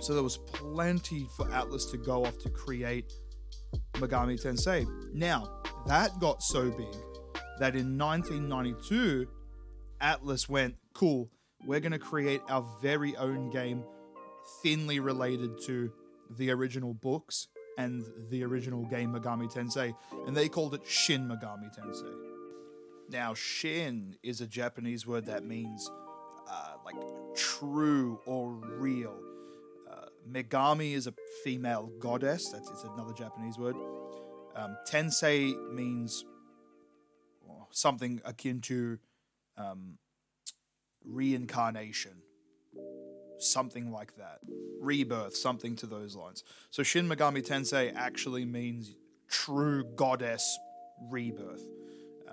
So 0.00 0.14
there 0.14 0.22
was 0.22 0.38
plenty 0.52 1.26
for 1.36 1.46
Atlus 1.46 1.90
to 1.90 1.96
go 1.96 2.24
off 2.24 2.38
to 2.38 2.50
create 2.50 3.12
Megami 3.94 4.40
Tensei. 4.40 4.86
Now, 5.12 5.62
that 5.86 6.18
got 6.20 6.42
so 6.42 6.70
big 6.70 6.92
that 7.58 7.74
in 7.76 7.96
1992, 7.96 9.26
Atlus 10.02 10.48
went, 10.48 10.76
cool, 10.92 11.30
we're 11.66 11.80
going 11.80 11.92
to 11.92 11.98
create 11.98 12.42
our 12.48 12.64
very 12.82 13.16
own 13.16 13.50
game 13.50 13.82
thinly 14.62 15.00
related 15.00 15.58
to 15.66 15.90
the 16.36 16.50
original 16.50 16.94
books 16.94 17.48
and 17.78 18.04
the 18.30 18.44
original 18.44 18.84
game 18.84 19.12
Megami 19.12 19.52
Tensei, 19.52 19.94
and 20.26 20.36
they 20.36 20.48
called 20.48 20.74
it 20.74 20.86
Shin 20.86 21.28
Megami 21.28 21.70
Tensei. 21.76 22.14
Now, 23.10 23.34
Shin 23.34 24.16
is 24.22 24.40
a 24.40 24.46
Japanese 24.46 25.06
word 25.06 25.26
that 25.26 25.44
means 25.44 25.90
uh, 26.48 26.73
like 26.84 26.96
true 27.34 28.20
or 28.26 28.52
real. 28.52 29.16
Uh, 29.90 30.06
Megami 30.30 30.94
is 30.94 31.06
a 31.06 31.14
female 31.42 31.90
goddess. 31.98 32.50
That's 32.50 32.70
it's 32.70 32.84
another 32.84 33.12
Japanese 33.12 33.58
word. 33.58 33.76
Um, 34.56 34.76
tensei 34.86 35.52
means 35.72 36.24
something 37.74 38.20
akin 38.24 38.60
to 38.62 38.98
um, 39.56 39.98
reincarnation, 41.04 42.22
something 43.38 43.90
like 43.90 44.16
that, 44.16 44.38
rebirth, 44.80 45.36
something 45.36 45.76
to 45.76 45.86
those 45.86 46.16
lines. 46.16 46.44
So 46.70 46.82
Shin 46.82 47.08
Megami 47.08 47.46
Tensei 47.46 47.92
actually 47.94 48.44
means 48.44 48.94
true 49.28 49.84
goddess 49.96 50.58
rebirth, 51.10 51.64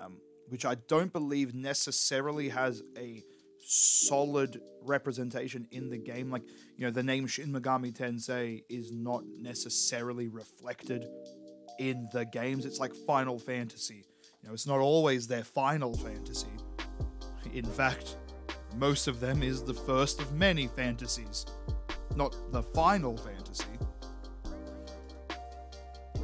um, 0.00 0.18
which 0.48 0.64
I 0.64 0.76
don't 0.76 1.12
believe 1.12 1.54
necessarily 1.54 2.48
has 2.50 2.82
a 2.96 3.22
solid 3.64 4.60
representation 4.82 5.66
in 5.70 5.90
the 5.90 5.98
game. 5.98 6.30
Like, 6.30 6.42
you 6.76 6.84
know, 6.84 6.90
the 6.90 7.02
name 7.02 7.26
Shin 7.26 7.52
Megami 7.52 7.92
Tensei 7.92 8.62
is 8.68 8.92
not 8.92 9.24
necessarily 9.40 10.28
reflected 10.28 11.06
in 11.78 12.08
the 12.12 12.24
games. 12.24 12.66
It's 12.66 12.78
like 12.78 12.94
Final 13.06 13.38
Fantasy. 13.38 14.04
You 14.42 14.48
know, 14.48 14.54
it's 14.54 14.66
not 14.66 14.80
always 14.80 15.26
their 15.26 15.44
Final 15.44 15.94
Fantasy. 15.96 16.48
In 17.52 17.64
fact, 17.64 18.16
most 18.76 19.08
of 19.08 19.20
them 19.20 19.42
is 19.42 19.62
the 19.62 19.74
first 19.74 20.20
of 20.20 20.32
many 20.32 20.66
fantasies, 20.66 21.46
not 22.16 22.34
the 22.52 22.62
final 22.62 23.16
fantasy. 23.16 23.66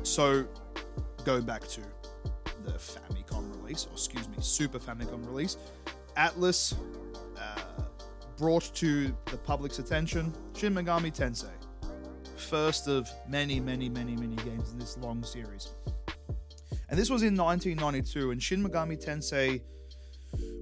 So, 0.03 0.47
going 1.25 1.45
back 1.45 1.67
to 1.69 1.83
the 2.65 2.73
Famicom 2.73 3.55
release, 3.57 3.87
or 3.87 3.93
excuse 3.93 4.29
me, 4.29 4.37
Super 4.41 4.79
Famicom 4.79 5.27
release, 5.27 5.57
Atlus 6.17 6.73
uh, 6.73 6.77
brought 8.39 8.75
to 8.77 9.15
the 9.27 9.37
public's 9.37 9.79
attention 9.79 10.33
Shin 10.57 10.75
Megami 10.75 11.15
Tensei, 11.15 11.51
first 12.37 12.89
of 12.89 13.11
many, 13.29 13.61
many, 13.61 13.89
many, 13.89 14.17
many 14.17 14.37
games 14.37 14.73
in 14.73 14.79
this 14.79 14.97
long 14.97 15.23
series. 15.23 15.75
And 16.89 16.99
this 16.99 17.11
was 17.11 17.23
in 17.23 17.37
1992, 17.37 18.31
and 18.31 18.43
Shin 18.43 18.63
Megami 18.63 19.03
Tensei 19.05 19.61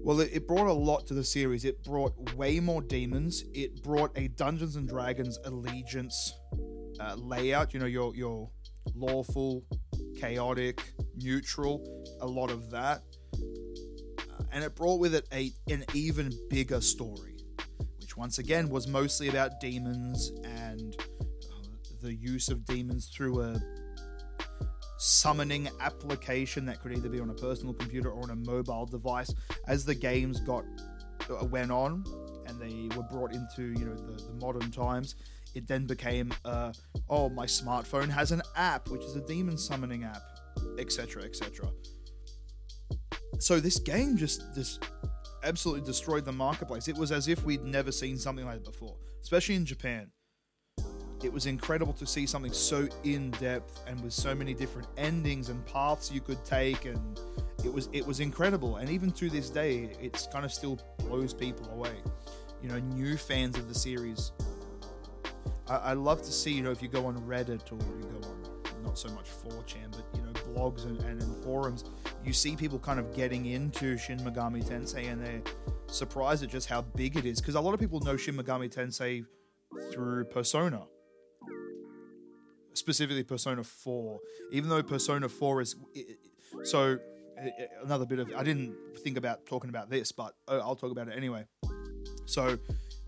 well, 0.06 0.20
it, 0.20 0.30
it, 0.32 0.46
brought 0.46 0.68
a 0.68 0.72
lot 0.72 1.04
to 1.08 1.14
the 1.14 1.24
series. 1.24 1.64
It 1.64 1.82
brought 1.82 2.14
way 2.36 2.60
more 2.60 2.80
demons. 2.80 3.42
It 3.52 3.82
brought 3.82 4.16
a 4.16 4.28
Dungeons 4.28 4.76
and 4.76 4.88
Dragons 4.88 5.36
allegiance 5.44 6.32
uh, 7.00 7.16
layout. 7.16 7.74
You 7.74 7.80
know, 7.80 7.86
your 7.86 8.14
your 8.14 8.48
lawful, 8.94 9.64
chaotic, 10.16 10.80
neutral. 11.16 11.84
A 12.20 12.26
lot 12.26 12.52
of 12.52 12.70
that, 12.70 13.02
uh, 13.34 14.44
and 14.52 14.62
it 14.62 14.76
brought 14.76 15.00
with 15.00 15.16
it 15.16 15.26
a 15.32 15.50
an 15.68 15.84
even 15.92 16.32
bigger 16.50 16.80
story, 16.80 17.25
once 18.16 18.38
again 18.38 18.68
was 18.68 18.88
mostly 18.88 19.28
about 19.28 19.60
demons 19.60 20.32
and 20.44 20.96
uh, 21.50 21.68
the 22.02 22.14
use 22.14 22.48
of 22.48 22.64
demons 22.64 23.10
through 23.14 23.40
a 23.42 23.60
summoning 24.98 25.68
application 25.80 26.64
that 26.64 26.80
could 26.80 26.96
either 26.96 27.08
be 27.08 27.20
on 27.20 27.30
a 27.30 27.34
personal 27.34 27.74
computer 27.74 28.10
or 28.10 28.22
on 28.22 28.30
a 28.30 28.36
mobile 28.36 28.86
device. 28.86 29.32
As 29.68 29.84
the 29.84 29.94
games 29.94 30.40
got 30.40 30.64
uh, 31.30 31.44
went 31.44 31.70
on 31.70 32.04
and 32.46 32.60
they 32.60 32.96
were 32.96 33.02
brought 33.04 33.34
into 33.34 33.64
you 33.78 33.84
know 33.84 33.94
the, 33.94 34.22
the 34.22 34.32
modern 34.40 34.70
times 34.70 35.16
it 35.54 35.66
then 35.66 35.86
became 35.86 36.30
uh, 36.44 36.72
oh 37.08 37.28
my 37.28 37.46
smartphone 37.46 38.08
has 38.08 38.32
an 38.32 38.42
app 38.54 38.88
which 38.88 39.02
is 39.02 39.16
a 39.16 39.20
demon 39.22 39.56
summoning 39.58 40.04
app 40.04 40.22
etc 40.78 41.22
etc 41.24 41.68
so 43.38 43.58
this 43.58 43.78
game 43.78 44.16
just 44.16 44.54
just 44.54 44.84
absolutely 45.42 45.84
destroyed 45.84 46.24
the 46.24 46.32
marketplace. 46.32 46.88
It 46.88 46.96
was 46.96 47.12
as 47.12 47.28
if 47.28 47.44
we'd 47.44 47.64
never 47.64 47.92
seen 47.92 48.18
something 48.18 48.44
like 48.44 48.56
it 48.56 48.64
before 48.64 48.96
especially 49.26 49.56
in 49.56 49.66
japan. 49.66 50.08
It 51.24 51.32
was 51.32 51.46
incredible 51.46 51.92
to 51.94 52.06
see 52.06 52.26
something 52.26 52.52
so 52.52 52.86
in 53.02 53.32
depth 53.32 53.82
and 53.88 54.00
with 54.00 54.12
so 54.12 54.36
many 54.36 54.54
different 54.54 54.86
endings 54.96 55.48
and 55.48 55.66
paths 55.66 56.12
you 56.12 56.20
could 56.20 56.44
take 56.44 56.84
and 56.84 57.18
it 57.64 57.72
was 57.72 57.88
it 57.92 58.06
was 58.06 58.20
incredible. 58.20 58.76
And 58.76 58.88
even 58.88 59.10
to 59.12 59.28
this 59.28 59.50
day 59.50 59.90
it's 60.00 60.28
kind 60.28 60.44
of 60.44 60.52
still 60.52 60.78
blows 60.98 61.34
people 61.34 61.68
away. 61.72 61.96
You 62.62 62.68
know 62.68 62.78
new 62.78 63.16
fans 63.16 63.58
of 63.58 63.66
the 63.66 63.74
series. 63.74 64.30
I, 65.68 65.76
I 65.76 65.92
love 65.94 66.22
to 66.22 66.30
see 66.30 66.52
you 66.52 66.62
know 66.62 66.70
if 66.70 66.80
you 66.80 66.86
go 66.86 67.06
on 67.06 67.20
reddit 67.22 67.72
or 67.72 67.78
you 67.98 68.20
go 68.20 68.28
on 68.28 68.84
not 68.84 68.96
so 68.96 69.08
much 69.08 69.26
4chan 69.44 69.90
but 69.90 70.05
blogs 70.56 70.86
and, 70.86 71.00
and 71.02 71.20
in 71.22 71.42
forums 71.42 71.84
you 72.24 72.32
see 72.32 72.56
people 72.56 72.78
kind 72.78 72.98
of 72.98 73.14
getting 73.14 73.46
into 73.46 73.96
shin 73.98 74.18
megami 74.20 74.64
tensei 74.64 75.10
and 75.10 75.24
they're 75.24 75.42
surprised 75.86 76.42
at 76.42 76.48
just 76.48 76.68
how 76.68 76.82
big 76.82 77.16
it 77.16 77.26
is 77.26 77.40
because 77.40 77.54
a 77.54 77.60
lot 77.60 77.74
of 77.74 77.80
people 77.80 78.00
know 78.00 78.16
shin 78.16 78.36
megami 78.36 78.72
tensei 78.72 79.24
through 79.92 80.24
persona 80.24 80.82
specifically 82.76 83.22
Persona 83.22 83.64
4, 83.64 84.20
even 84.52 84.68
though 84.68 84.82
Persona 84.82 85.28
4 85.28 85.60
is. 85.60 85.76
So, 86.64 86.98
another 87.82 88.06
bit 88.06 88.18
of. 88.18 88.32
I 88.36 88.42
didn't 88.42 88.74
think 88.98 89.16
about 89.16 89.46
talking 89.46 89.70
about 89.70 89.90
this, 89.90 90.12
but 90.12 90.34
uh, 90.48 90.58
I'll 90.58 90.76
talk 90.76 90.90
about 90.90 91.08
it 91.08 91.14
anyway. 91.16 91.44
So, 92.26 92.58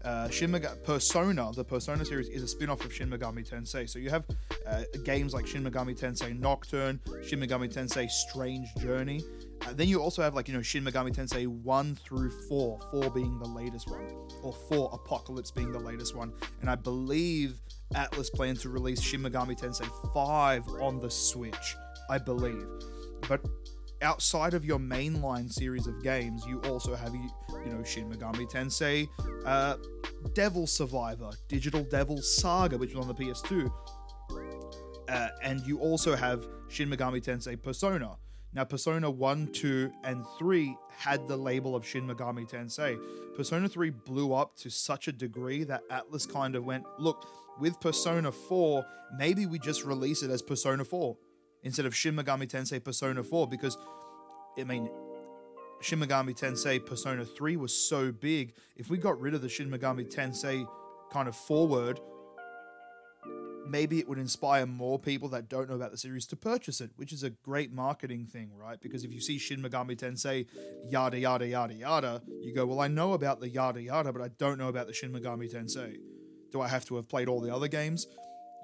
uh, 0.05 0.28
Shin 0.28 0.50
Megami, 0.50 0.83
Persona, 0.85 1.50
the 1.52 1.64
Persona 1.64 2.05
series, 2.05 2.28
is 2.28 2.43
a 2.43 2.49
spin 2.49 2.71
off 2.71 2.85
of 2.85 2.93
Shin 2.93 3.11
Megami 3.11 3.49
Tensei. 3.49 3.88
So, 3.88 3.99
you 3.99 4.11
have 4.11 4.25
uh, 4.67 4.83
games 5.05 5.35
like 5.35 5.47
Shin 5.47 5.64
Megami 5.64 5.99
Tensei 5.99 6.38
Nocturne, 6.38 7.00
Shin 7.26 7.40
Megami 7.40 7.73
Tensei 7.73 8.09
Strange 8.11 8.69
Journey. 8.78 9.23
Uh, 9.67 9.73
then 9.73 9.88
you 9.88 10.00
also 10.00 10.23
have, 10.23 10.35
like, 10.35 10.49
you 10.49 10.55
know, 10.55 10.62
Shin 10.62 10.85
Megami 10.85 11.14
Tensei 11.14 11.47
1 11.47 11.95
through 11.97 12.31
4, 12.49 12.78
4 12.90 13.11
being 13.11 13.38
the 13.38 13.49
latest 13.49 13.88
one, 13.88 14.07
or 14.43 14.52
4 14.52 14.90
Apocalypse 14.93 15.50
being 15.50 15.73
the 15.73 15.81
latest 15.81 16.14
one. 16.14 16.33
And 16.61 16.71
I 16.71 16.76
believe 16.76 17.61
Atlus 17.95 18.33
plans 18.33 18.62
to 18.62 18.69
release 18.69 19.00
Shin 19.00 19.23
Megami 19.23 19.59
Tensei 19.59 19.88
5 20.14 20.69
on 20.81 21.00
the 21.00 21.11
Switch, 21.11 21.76
I 22.09 22.19
believe. 22.19 22.67
But 23.28 23.45
outside 24.02 24.55
of 24.55 24.64
your 24.64 24.78
mainline 24.78 25.50
series 25.50 25.87
of 25.87 26.02
games, 26.02 26.47
you 26.47 26.61
also 26.62 26.95
have 26.95 27.14
you 27.14 27.31
know 27.67 27.83
Shin 27.85 28.11
Megami 28.11 28.50
Tensei, 28.50 29.09
uh, 29.45 29.76
Devil 30.35 30.67
Survivor, 30.67 31.31
Digital 31.49 31.83
Devil 31.85 32.19
Saga, 32.23 32.78
which 32.78 32.95
was 32.95 33.07
on 33.07 33.09
the 33.09 33.14
PS2, 33.14 33.71
uh, 35.09 35.28
and 35.43 35.61
you 35.67 35.78
also 35.78 36.14
have 36.17 36.47
Shin 36.69 36.88
Megami 36.88 37.23
Tensei 37.23 37.61
Persona. 37.61 38.17
Now, 38.55 38.64
Persona 38.64 39.11
1, 39.11 39.49
2, 39.52 39.93
and 40.05 40.25
3 40.38 40.75
had 40.97 41.28
the 41.28 41.37
label 41.37 41.76
of 41.76 41.87
Shin 41.87 42.09
Megami 42.09 42.49
Tensei. 42.50 42.99
Persona 43.37 43.69
3 43.69 43.90
blew 43.90 44.33
up 44.33 44.57
to 44.57 44.71
such 44.71 45.07
a 45.07 45.12
degree 45.12 45.64
that 45.64 45.83
Atlus 45.90 46.26
kind 46.26 46.57
of 46.57 46.64
went, 46.64 46.85
look, 46.99 47.28
with 47.61 47.78
Persona 47.78 48.33
4, 48.33 48.85
maybe 49.19 49.45
we 49.45 49.59
just 49.59 49.85
release 49.85 50.23
it 50.23 50.31
as 50.31 50.40
Persona 50.40 50.83
4 50.85 51.14
instead 51.62 51.87
of 51.87 51.95
Shin 51.95 52.15
Megami 52.15 52.49
Tensei 52.49 52.83
Persona 52.83 53.23
4 53.23 53.49
because, 53.49 53.77
I 54.59 54.65
mean, 54.65 54.91
Shin 55.81 56.00
Megami 56.00 56.37
Tensei 56.38 56.85
Persona 56.85 57.25
3 57.25 57.57
was 57.57 57.73
so 57.73 58.12
big. 58.12 58.55
If 58.77 58.91
we 58.91 58.99
got 58.99 59.21
rid 59.21 59.35
of 59.35 59.43
the 59.43 59.49
Shin 59.49 59.71
Megami 59.71 60.12
Tensei 60.12 60.67
kind 61.12 61.29
of 61.29 61.37
forward, 61.37 62.00
maybe 63.69 63.99
it 63.99 64.09
would 64.09 64.19
inspire 64.19 64.67
more 64.67 64.99
people 64.99 65.29
that 65.29 65.49
don't 65.49 65.69
know 65.69 65.77
about 65.77 65.91
the 65.91 65.97
series 65.97 66.27
to 66.27 66.37
purchase 66.37 66.81
it, 66.81 66.91
which 66.97 67.12
is 67.12 67.23
a 67.23 67.31
great 67.31 67.73
marketing 67.73 68.27
thing, 68.27 68.50
right? 68.57 68.81
Because 68.81 69.05
if 69.05 69.12
you 69.12 69.21
see 69.21 69.38
Shin 69.38 69.62
Megami 69.62 69.97
Tensei 69.97 70.47
yada 70.85 71.19
yada 71.19 71.47
yada 71.47 71.75
yada, 71.75 72.23
you 72.41 72.55
go, 72.55 72.67
well, 72.67 72.81
I 72.81 72.88
know 72.88 73.12
about 73.12 73.41
the 73.41 73.49
yada 73.49 73.81
yada, 73.81 74.12
but 74.12 74.23
I 74.23 74.29
don't 74.38 74.59
know 74.59 74.69
about 74.69 74.87
the 74.87 74.93
Shin 74.93 75.12
Megami 75.12 75.53
Tensei. 75.53 75.97
Do 76.50 76.61
I 76.61 76.69
have 76.69 76.85
to 76.87 76.97
have 76.97 77.09
played 77.09 77.29
all 77.29 77.41
the 77.41 77.55
other 77.55 77.69
games? 77.69 78.07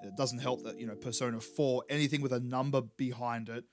It 0.02 0.16
doesn't 0.16 0.40
help 0.40 0.64
that, 0.64 0.78
you 0.78 0.86
know, 0.86 0.94
Persona 0.94 1.40
4, 1.40 1.84
anything 1.88 2.20
with 2.20 2.32
a 2.32 2.40
number 2.40 2.82
behind 2.82 3.48
it, 3.48 3.64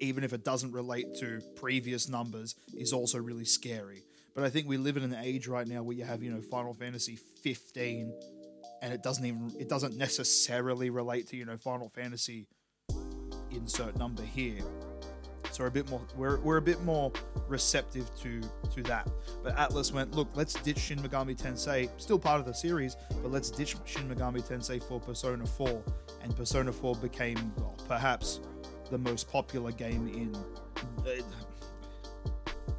even 0.00 0.24
if 0.24 0.32
it 0.32 0.44
doesn't 0.44 0.72
relate 0.72 1.14
to 1.20 1.40
previous 1.56 2.08
numbers, 2.08 2.54
is 2.74 2.92
also 2.92 3.18
really 3.18 3.44
scary. 3.44 4.04
But 4.34 4.44
I 4.44 4.50
think 4.50 4.66
we 4.66 4.78
live 4.78 4.96
in 4.96 5.02
an 5.02 5.14
age 5.14 5.46
right 5.46 5.66
now 5.66 5.82
where 5.82 5.96
you 5.96 6.04
have, 6.04 6.22
you 6.22 6.30
know, 6.30 6.40
Final 6.40 6.72
Fantasy 6.72 7.16
15 7.42 8.12
and 8.80 8.92
it 8.92 9.02
doesn't 9.02 9.24
even 9.24 9.52
it 9.58 9.68
doesn't 9.68 9.96
necessarily 9.96 10.90
relate 10.90 11.28
to, 11.28 11.36
you 11.36 11.44
know, 11.44 11.56
Final 11.56 11.88
Fantasy 11.90 12.46
insert 13.50 13.96
number 13.96 14.22
here. 14.22 14.62
So 15.52 15.62
we're 15.64 15.68
a 15.68 15.70
bit 15.70 15.90
more 15.90 16.00
we're, 16.16 16.38
we're 16.40 16.56
a 16.56 16.62
bit 16.62 16.82
more 16.82 17.12
receptive 17.48 18.10
to 18.20 18.40
to 18.74 18.82
that. 18.84 19.08
But 19.42 19.56
Atlus 19.56 19.92
went, 19.92 20.14
look, 20.14 20.28
let's 20.34 20.54
ditch 20.54 20.78
Shin 20.78 20.98
Megami 20.98 21.36
Tensei, 21.36 21.88
still 21.98 22.18
part 22.18 22.40
of 22.40 22.46
the 22.46 22.54
series, 22.54 22.96
but 23.22 23.30
let's 23.30 23.50
ditch 23.50 23.76
Shin 23.84 24.08
Megami 24.08 24.46
Tensei 24.46 24.82
for 24.82 24.98
Persona 25.00 25.46
4, 25.46 25.82
and 26.22 26.34
Persona 26.36 26.72
4 26.72 26.94
became 26.96 27.52
well, 27.56 27.76
perhaps 27.86 28.40
the 28.90 28.98
most 28.98 29.30
popular 29.30 29.72
game 29.72 30.08
in 30.08 30.32
the, 31.04 31.24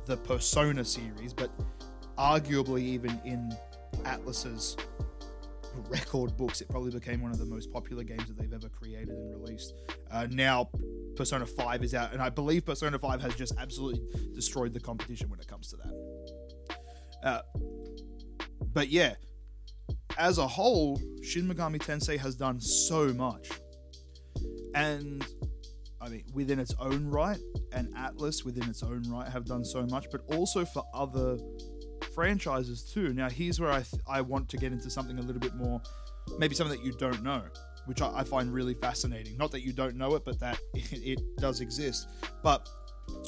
the 0.06 0.18
Persona 0.18 0.84
series, 0.84 1.34
but 1.34 1.52
arguably 2.18 2.82
even 2.82 3.20
in 3.26 3.52
Atlus's 4.04 4.78
record 5.90 6.36
books, 6.38 6.62
it 6.62 6.70
probably 6.70 6.92
became 6.92 7.22
one 7.22 7.32
of 7.32 7.40
the 7.40 7.46
most 7.46 7.72
popular 7.72 8.04
games 8.04 8.28
that 8.28 8.38
they've 8.38 8.54
ever 8.54 8.70
created 8.70 9.10
and 9.10 9.32
released. 9.32 9.74
Uh, 10.12 10.28
now, 10.30 10.70
Persona 11.16 11.46
5 11.46 11.84
is 11.84 11.94
out, 11.94 12.14
and 12.14 12.22
I 12.22 12.30
believe 12.30 12.66
Persona 12.66 12.98
5 12.98 13.22
has 13.22 13.36
just 13.36 13.54
absolutely 13.58 14.02
destroyed 14.34 14.74
the 14.74 14.80
competition 14.80 15.30
when 15.30 15.40
it 15.40 15.48
comes 15.48 15.70
to 15.70 15.78
that. 15.78 16.78
Uh, 17.24 17.42
but 18.74 18.90
yeah, 18.90 19.16
as 20.18 20.38
a 20.38 20.48
whole, 20.48 21.02
Shin 21.22 21.48
Megami 21.48 21.78
Tensei 21.78 22.18
has 22.18 22.36
done 22.36 22.60
so 22.60 23.14
much. 23.14 23.50
And 24.76 25.26
I 26.02 26.10
mean, 26.10 26.24
within 26.34 26.60
its 26.60 26.74
own 26.80 27.08
right, 27.08 27.40
and 27.72 27.94
Atlus 27.96 28.44
within 28.44 28.70
its 28.70 28.84
own 28.84 29.04
right 29.08 29.28
have 29.28 29.46
done 29.46 29.64
so 29.64 29.86
much, 29.86 30.08
but 30.12 30.22
also 30.36 30.66
for 30.66 30.84
other 30.94 31.38
franchises 32.14 32.92
too. 32.94 33.14
Now, 33.14 33.30
here's 33.30 33.60
where 33.60 33.72
I, 33.72 33.82
th- 33.82 34.02
I 34.08 34.22
want 34.22 34.50
to 34.50 34.58
get 34.58 34.72
into 34.72 34.90
something 34.90 35.18
a 35.18 35.22
little 35.22 35.40
bit 35.40 35.56
more, 35.56 35.82
maybe 36.38 36.56
something 36.56 36.78
that 36.78 36.86
you 36.86 36.94
don't 36.94 37.24
know, 37.24 37.44
which 37.86 38.02
I, 38.02 38.20
I 38.20 38.24
find 38.24 38.54
really 38.54 38.74
fascinating. 38.74 39.38
Not 39.38 39.52
that 39.52 39.62
you 39.62 39.74
don't 39.74 39.96
know 39.96 40.16
it, 40.16 40.24
but 40.26 40.40
that 40.40 40.60
it, 40.74 41.20
it 41.20 41.38
does 41.38 41.62
exist. 41.62 42.10
But 42.42 42.68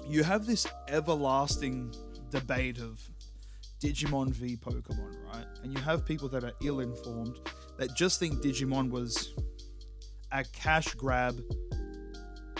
you 0.07 0.23
have 0.23 0.45
this 0.45 0.67
everlasting 0.87 1.93
debate 2.29 2.79
of 2.79 2.99
Digimon 3.81 4.29
v 4.29 4.57
Pokemon, 4.57 5.23
right? 5.25 5.45
And 5.63 5.73
you 5.73 5.83
have 5.83 6.05
people 6.05 6.29
that 6.29 6.43
are 6.43 6.53
ill 6.63 6.79
informed 6.79 7.37
that 7.77 7.93
just 7.95 8.19
think 8.19 8.35
Digimon 8.35 8.89
was 8.89 9.33
a 10.31 10.43
cash 10.53 10.93
grab 10.95 11.39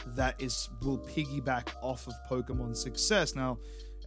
that 0.07 0.39
is 0.41 0.69
will 0.81 0.99
piggyback 0.99 1.69
off 1.81 2.07
of 2.07 2.13
Pokemon's 2.29 2.81
success. 2.81 3.35
Now, 3.35 3.57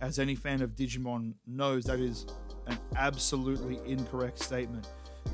as 0.01 0.19
any 0.19 0.35
fan 0.35 0.63
of 0.63 0.71
Digimon 0.77 1.35
knows, 1.47 1.85
that 1.85 1.99
is 1.99 2.27
an 2.67 2.79
absolutely 2.97 3.81
incorrect 3.91 4.39
statement. 4.39 4.87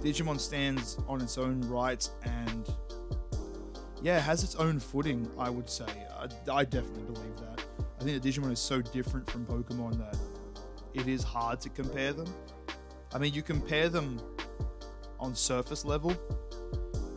Digimon 0.03 0.39
stands 0.39 0.99
on 1.09 1.21
its 1.21 1.39
own 1.39 1.61
rights 1.63 2.11
and, 2.23 2.69
yeah, 4.03 4.21
has 4.21 4.45
its 4.45 4.55
own 4.57 4.79
footing, 4.79 5.31
I 5.39 5.51
would 5.51 5.69
say. 5.69 5.87
I, 6.19 6.27
I 6.53 6.65
definitely 6.65 7.03
believe 7.03 7.37
that. 7.37 7.65
I 8.01 8.05
think 8.05 8.23
that 8.23 8.29
Digimon 8.29 8.53
is 8.53 8.61
so 8.61 8.83
different 8.83 9.31
from 9.31 9.47
Pokemon 9.47 9.99
that 9.99 10.19
it 10.93 11.09
is 11.09 11.23
hard 11.23 11.61
to 11.63 11.69
compare 11.69 12.13
them. 12.13 12.33
I 13.15 13.19
mean, 13.19 13.33
you 13.33 13.43
compare 13.43 13.89
them 13.89 14.21
on 15.21 15.35
surface 15.35 15.85
level, 15.85 16.15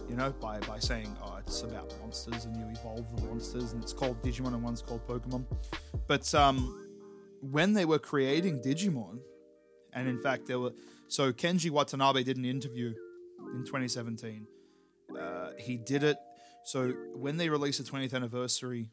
you 0.09 0.15
know, 0.15 0.31
by, 0.39 0.59
by 0.59 0.79
saying, 0.79 1.15
oh, 1.21 1.37
it's 1.39 1.61
about 1.63 1.93
monsters 1.99 2.45
and 2.45 2.55
you 2.55 2.65
evolve 2.69 3.05
the 3.15 3.23
monsters 3.27 3.73
and 3.73 3.83
it's 3.83 3.93
called 3.93 4.21
Digimon 4.21 4.53
and 4.53 4.63
one's 4.63 4.81
called 4.81 5.05
Pokemon. 5.07 5.45
But 6.07 6.33
um, 6.33 6.87
when 7.41 7.73
they 7.73 7.85
were 7.85 7.99
creating 7.99 8.61
Digimon, 8.61 9.19
and 9.93 10.07
in 10.07 10.21
fact, 10.21 10.47
there 10.47 10.59
were 10.59 10.71
so 11.07 11.31
Kenji 11.31 11.69
Watanabe 11.69 12.23
did 12.23 12.37
an 12.37 12.45
interview 12.45 12.93
in 13.53 13.63
2017. 13.65 14.45
Uh, 15.17 15.51
he 15.57 15.77
did 15.77 16.03
it. 16.03 16.17
So 16.65 16.89
when 17.15 17.37
they 17.37 17.49
released 17.49 17.83
the 17.83 17.89
20th 17.89 18.13
anniversary 18.13 18.91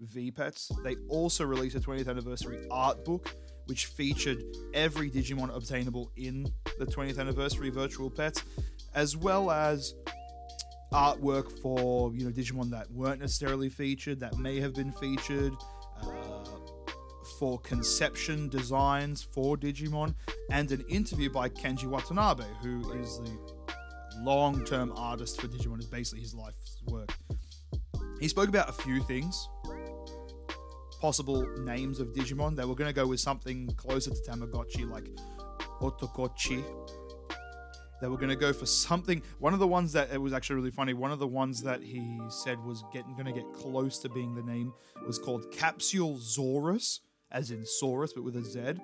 V-Pets, 0.00 0.70
they 0.84 0.96
also 1.08 1.44
released 1.44 1.74
a 1.74 1.80
20th 1.80 2.08
anniversary 2.08 2.64
art 2.70 3.04
book, 3.04 3.34
which 3.66 3.86
featured 3.86 4.38
every 4.72 5.10
Digimon 5.10 5.54
obtainable 5.54 6.12
in 6.16 6.46
the 6.78 6.86
20th 6.86 7.18
anniversary 7.18 7.70
virtual 7.70 8.08
pets, 8.08 8.42
as 8.94 9.16
well 9.16 9.50
as 9.50 9.94
artwork 10.92 11.60
for 11.60 12.14
you 12.14 12.24
know 12.24 12.30
Digimon 12.30 12.70
that 12.70 12.90
weren't 12.90 13.20
necessarily 13.20 13.68
featured, 13.68 14.20
that 14.20 14.38
may 14.38 14.60
have 14.60 14.74
been 14.74 14.92
featured. 14.92 15.52
For 17.38 17.60
conception 17.60 18.48
designs 18.48 19.22
for 19.22 19.56
Digimon, 19.56 20.12
and 20.50 20.72
an 20.72 20.84
interview 20.88 21.30
by 21.30 21.48
Kenji 21.48 21.84
Watanabe, 21.84 22.42
who 22.62 22.92
is 23.00 23.18
the 23.18 23.38
long 24.22 24.64
term 24.64 24.92
artist 24.96 25.40
for 25.40 25.46
Digimon, 25.46 25.78
is 25.78 25.86
basically 25.86 26.22
his 26.22 26.34
life's 26.34 26.82
work. 26.88 27.16
He 28.18 28.26
spoke 28.26 28.48
about 28.48 28.68
a 28.68 28.72
few 28.72 29.00
things. 29.04 29.48
Possible 31.00 31.46
names 31.58 32.00
of 32.00 32.08
Digimon. 32.08 32.56
They 32.56 32.64
were 32.64 32.74
going 32.74 32.88
to 32.88 32.94
go 32.94 33.06
with 33.06 33.20
something 33.20 33.68
closer 33.76 34.10
to 34.10 34.16
Tamagotchi, 34.28 34.90
like 34.90 35.08
Otokochi. 35.80 36.64
They 38.00 38.08
were 38.08 38.16
going 38.16 38.30
to 38.30 38.36
go 38.36 38.52
for 38.52 38.66
something. 38.66 39.22
One 39.38 39.52
of 39.52 39.60
the 39.60 39.68
ones 39.68 39.92
that 39.92 40.10
it 40.12 40.20
was 40.20 40.32
actually 40.32 40.56
really 40.56 40.70
funny. 40.72 40.92
One 40.92 41.12
of 41.12 41.20
the 41.20 41.28
ones 41.28 41.62
that 41.62 41.82
he 41.82 42.18
said 42.30 42.58
was 42.64 42.82
getting 42.92 43.12
going 43.12 43.26
to 43.26 43.32
get 43.32 43.52
close 43.52 43.98
to 44.00 44.08
being 44.08 44.34
the 44.34 44.42
name 44.42 44.72
was 45.06 45.20
called 45.20 45.52
Capsule 45.52 46.16
Zaurus, 46.16 46.98
as 47.30 47.50
in 47.50 47.64
Saurus, 47.64 48.10
but 48.14 48.24
with 48.24 48.36
a 48.36 48.44
Z. 48.44 48.74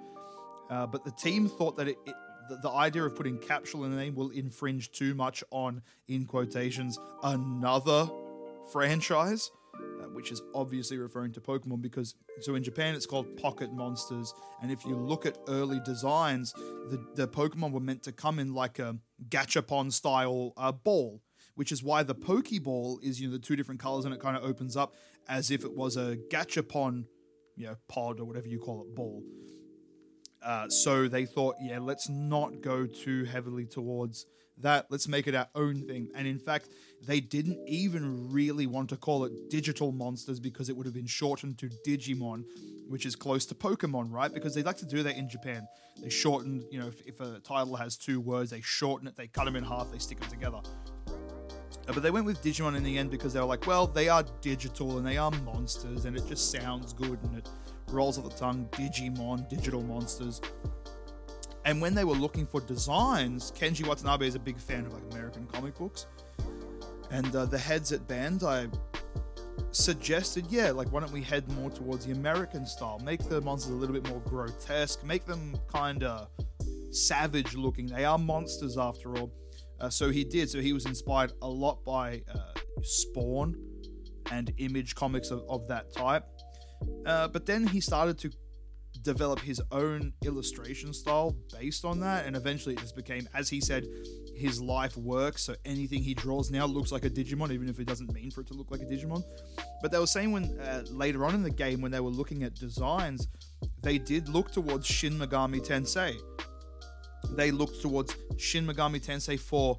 Uh, 0.70 0.86
but 0.86 1.04
the 1.04 1.10
team 1.12 1.48
thought 1.48 1.76
that 1.76 1.88
it, 1.88 1.96
it, 2.06 2.14
the, 2.48 2.56
the, 2.56 2.70
idea 2.70 3.04
of 3.04 3.14
putting 3.14 3.38
capsule 3.38 3.84
in 3.84 3.90
the 3.90 3.96
name 3.96 4.14
will 4.14 4.30
infringe 4.30 4.90
too 4.92 5.14
much 5.14 5.44
on, 5.50 5.82
in 6.08 6.24
quotations, 6.26 6.98
another 7.22 8.08
franchise, 8.72 9.50
uh, 9.74 10.04
which 10.12 10.32
is 10.32 10.42
obviously 10.54 10.98
referring 10.98 11.32
to 11.32 11.40
Pokemon 11.40 11.82
because, 11.82 12.14
so 12.40 12.54
in 12.54 12.62
Japan 12.62 12.94
it's 12.94 13.06
called 13.06 13.36
Pocket 13.36 13.72
Monsters. 13.72 14.34
And 14.62 14.70
if 14.70 14.84
you 14.84 14.96
look 14.96 15.26
at 15.26 15.38
early 15.48 15.80
designs, 15.84 16.52
the, 16.52 17.04
the 17.14 17.28
Pokemon 17.28 17.72
were 17.72 17.80
meant 17.80 18.02
to 18.04 18.12
come 18.12 18.38
in 18.38 18.54
like 18.54 18.78
a 18.78 18.96
Gachapon 19.28 19.92
style 19.92 20.52
uh, 20.56 20.72
ball. 20.72 21.20
Which 21.56 21.70
is 21.70 21.84
why 21.84 22.02
the 22.02 22.16
Pokeball 22.16 23.00
is 23.00 23.20
you 23.20 23.28
know 23.28 23.34
the 23.34 23.38
two 23.38 23.54
different 23.54 23.80
colors 23.80 24.04
and 24.04 24.12
it 24.12 24.18
kind 24.18 24.36
of 24.36 24.42
opens 24.42 24.76
up 24.76 24.96
as 25.28 25.52
if 25.52 25.64
it 25.64 25.72
was 25.76 25.96
a 25.96 26.16
Gachapon 26.28 27.04
you 27.56 27.66
know, 27.66 27.76
pod 27.88 28.20
or 28.20 28.24
whatever 28.24 28.48
you 28.48 28.58
call 28.58 28.82
it, 28.82 28.94
ball. 28.94 29.22
Uh, 30.42 30.68
so 30.68 31.08
they 31.08 31.24
thought, 31.24 31.56
yeah, 31.60 31.78
let's 31.78 32.08
not 32.08 32.60
go 32.60 32.86
too 32.86 33.24
heavily 33.24 33.64
towards 33.64 34.26
that. 34.58 34.86
Let's 34.90 35.08
make 35.08 35.26
it 35.26 35.34
our 35.34 35.48
own 35.54 35.86
thing. 35.86 36.10
And 36.14 36.28
in 36.28 36.38
fact, 36.38 36.68
they 37.06 37.20
didn't 37.20 37.58
even 37.66 38.30
really 38.30 38.66
want 38.66 38.90
to 38.90 38.96
call 38.96 39.24
it 39.24 39.32
Digital 39.50 39.90
Monsters 39.90 40.40
because 40.40 40.68
it 40.68 40.76
would 40.76 40.86
have 40.86 40.94
been 40.94 41.06
shortened 41.06 41.58
to 41.58 41.70
Digimon, 41.86 42.44
which 42.88 43.06
is 43.06 43.16
close 43.16 43.46
to 43.46 43.54
Pokemon, 43.54 44.12
right? 44.12 44.32
Because 44.32 44.54
they 44.54 44.62
like 44.62 44.76
to 44.78 44.86
do 44.86 45.02
that 45.02 45.16
in 45.16 45.28
Japan. 45.28 45.66
They 46.02 46.10
shorten, 46.10 46.64
you 46.70 46.78
know, 46.78 46.88
if, 46.88 47.00
if 47.06 47.20
a 47.20 47.40
title 47.40 47.76
has 47.76 47.96
two 47.96 48.20
words, 48.20 48.50
they 48.50 48.60
shorten 48.60 49.08
it, 49.08 49.16
they 49.16 49.28
cut 49.28 49.44
them 49.46 49.56
in 49.56 49.64
half, 49.64 49.90
they 49.90 49.98
stick 49.98 50.20
them 50.20 50.30
together. 50.30 50.60
Uh, 51.86 51.92
but 51.92 52.02
they 52.02 52.10
went 52.10 52.24
with 52.24 52.42
Digimon 52.42 52.76
in 52.76 52.82
the 52.82 52.96
end 52.96 53.10
because 53.10 53.32
they 53.32 53.40
were 53.40 53.46
like, 53.46 53.66
well, 53.66 53.86
they 53.86 54.08
are 54.08 54.24
digital 54.40 54.98
and 54.98 55.06
they 55.06 55.16
are 55.16 55.30
monsters, 55.44 56.04
and 56.06 56.16
it 56.16 56.26
just 56.26 56.50
sounds 56.50 56.92
good 56.92 57.18
and 57.24 57.36
it 57.38 57.48
rolls 57.90 58.18
off 58.18 58.24
the 58.24 58.36
tongue. 58.36 58.68
Digimon, 58.72 59.48
digital 59.48 59.82
monsters. 59.82 60.40
And 61.66 61.80
when 61.80 61.94
they 61.94 62.04
were 62.04 62.14
looking 62.14 62.46
for 62.46 62.60
designs, 62.60 63.52
Kenji 63.52 63.86
Watanabe 63.86 64.26
is 64.26 64.34
a 64.34 64.38
big 64.38 64.58
fan 64.58 64.86
of 64.86 64.92
like 64.92 65.02
American 65.12 65.46
comic 65.46 65.76
books, 65.76 66.06
and 67.10 67.34
uh, 67.34 67.46
the 67.46 67.58
heads 67.58 67.92
at 67.92 68.06
Bandai 68.06 68.72
suggested, 69.70 70.46
yeah, 70.48 70.70
like 70.70 70.90
why 70.92 71.00
don't 71.00 71.12
we 71.12 71.22
head 71.22 71.50
more 71.52 71.70
towards 71.70 72.06
the 72.06 72.12
American 72.12 72.66
style? 72.66 73.00
Make 73.04 73.28
the 73.28 73.40
monsters 73.40 73.72
a 73.72 73.76
little 73.76 73.94
bit 73.94 74.08
more 74.08 74.20
grotesque, 74.20 75.04
make 75.04 75.24
them 75.26 75.56
kind 75.72 76.02
of 76.02 76.28
savage 76.90 77.54
looking. 77.54 77.86
They 77.86 78.04
are 78.04 78.18
monsters 78.18 78.78
after 78.78 79.16
all. 79.16 79.32
Uh, 79.84 79.90
so 79.90 80.08
he 80.08 80.24
did. 80.24 80.48
So 80.48 80.60
he 80.60 80.72
was 80.72 80.86
inspired 80.86 81.32
a 81.42 81.48
lot 81.48 81.84
by 81.84 82.22
uh, 82.34 82.38
Spawn 82.82 83.54
and 84.32 84.50
Image 84.56 84.94
comics 84.94 85.30
of, 85.30 85.42
of 85.46 85.68
that 85.68 85.92
type. 85.92 86.24
Uh, 87.04 87.28
but 87.28 87.44
then 87.44 87.66
he 87.66 87.82
started 87.82 88.18
to 88.20 88.30
develop 89.02 89.40
his 89.40 89.60
own 89.72 90.14
illustration 90.24 90.94
style 90.94 91.36
based 91.52 91.84
on 91.84 92.00
that, 92.00 92.24
and 92.24 92.34
eventually 92.34 92.74
it 92.74 92.80
just 92.80 92.96
became, 92.96 93.28
as 93.34 93.50
he 93.50 93.60
said, 93.60 93.86
his 94.34 94.58
life 94.58 94.96
work. 94.96 95.36
So 95.36 95.54
anything 95.66 96.02
he 96.02 96.14
draws 96.14 96.50
now 96.50 96.64
looks 96.64 96.90
like 96.90 97.04
a 97.04 97.10
Digimon, 97.10 97.52
even 97.52 97.68
if 97.68 97.78
it 97.78 97.86
doesn't 97.86 98.10
mean 98.14 98.30
for 98.30 98.40
it 98.40 98.46
to 98.46 98.54
look 98.54 98.70
like 98.70 98.80
a 98.80 98.86
Digimon. 98.86 99.22
But 99.82 99.92
they 99.92 99.98
were 99.98 100.06
saying 100.06 100.32
when 100.32 100.58
uh, 100.60 100.84
later 100.88 101.26
on 101.26 101.34
in 101.34 101.42
the 101.42 101.50
game, 101.50 101.82
when 101.82 101.92
they 101.92 102.00
were 102.00 102.10
looking 102.10 102.42
at 102.42 102.54
designs, 102.54 103.28
they 103.82 103.98
did 103.98 104.30
look 104.30 104.50
towards 104.50 104.86
Shin 104.86 105.18
Megami 105.18 105.60
Tensei 105.60 106.16
they 107.30 107.50
looked 107.50 107.80
towards 107.80 108.14
Shin 108.36 108.66
Megami 108.66 109.04
Tensei 109.04 109.38
for 109.38 109.76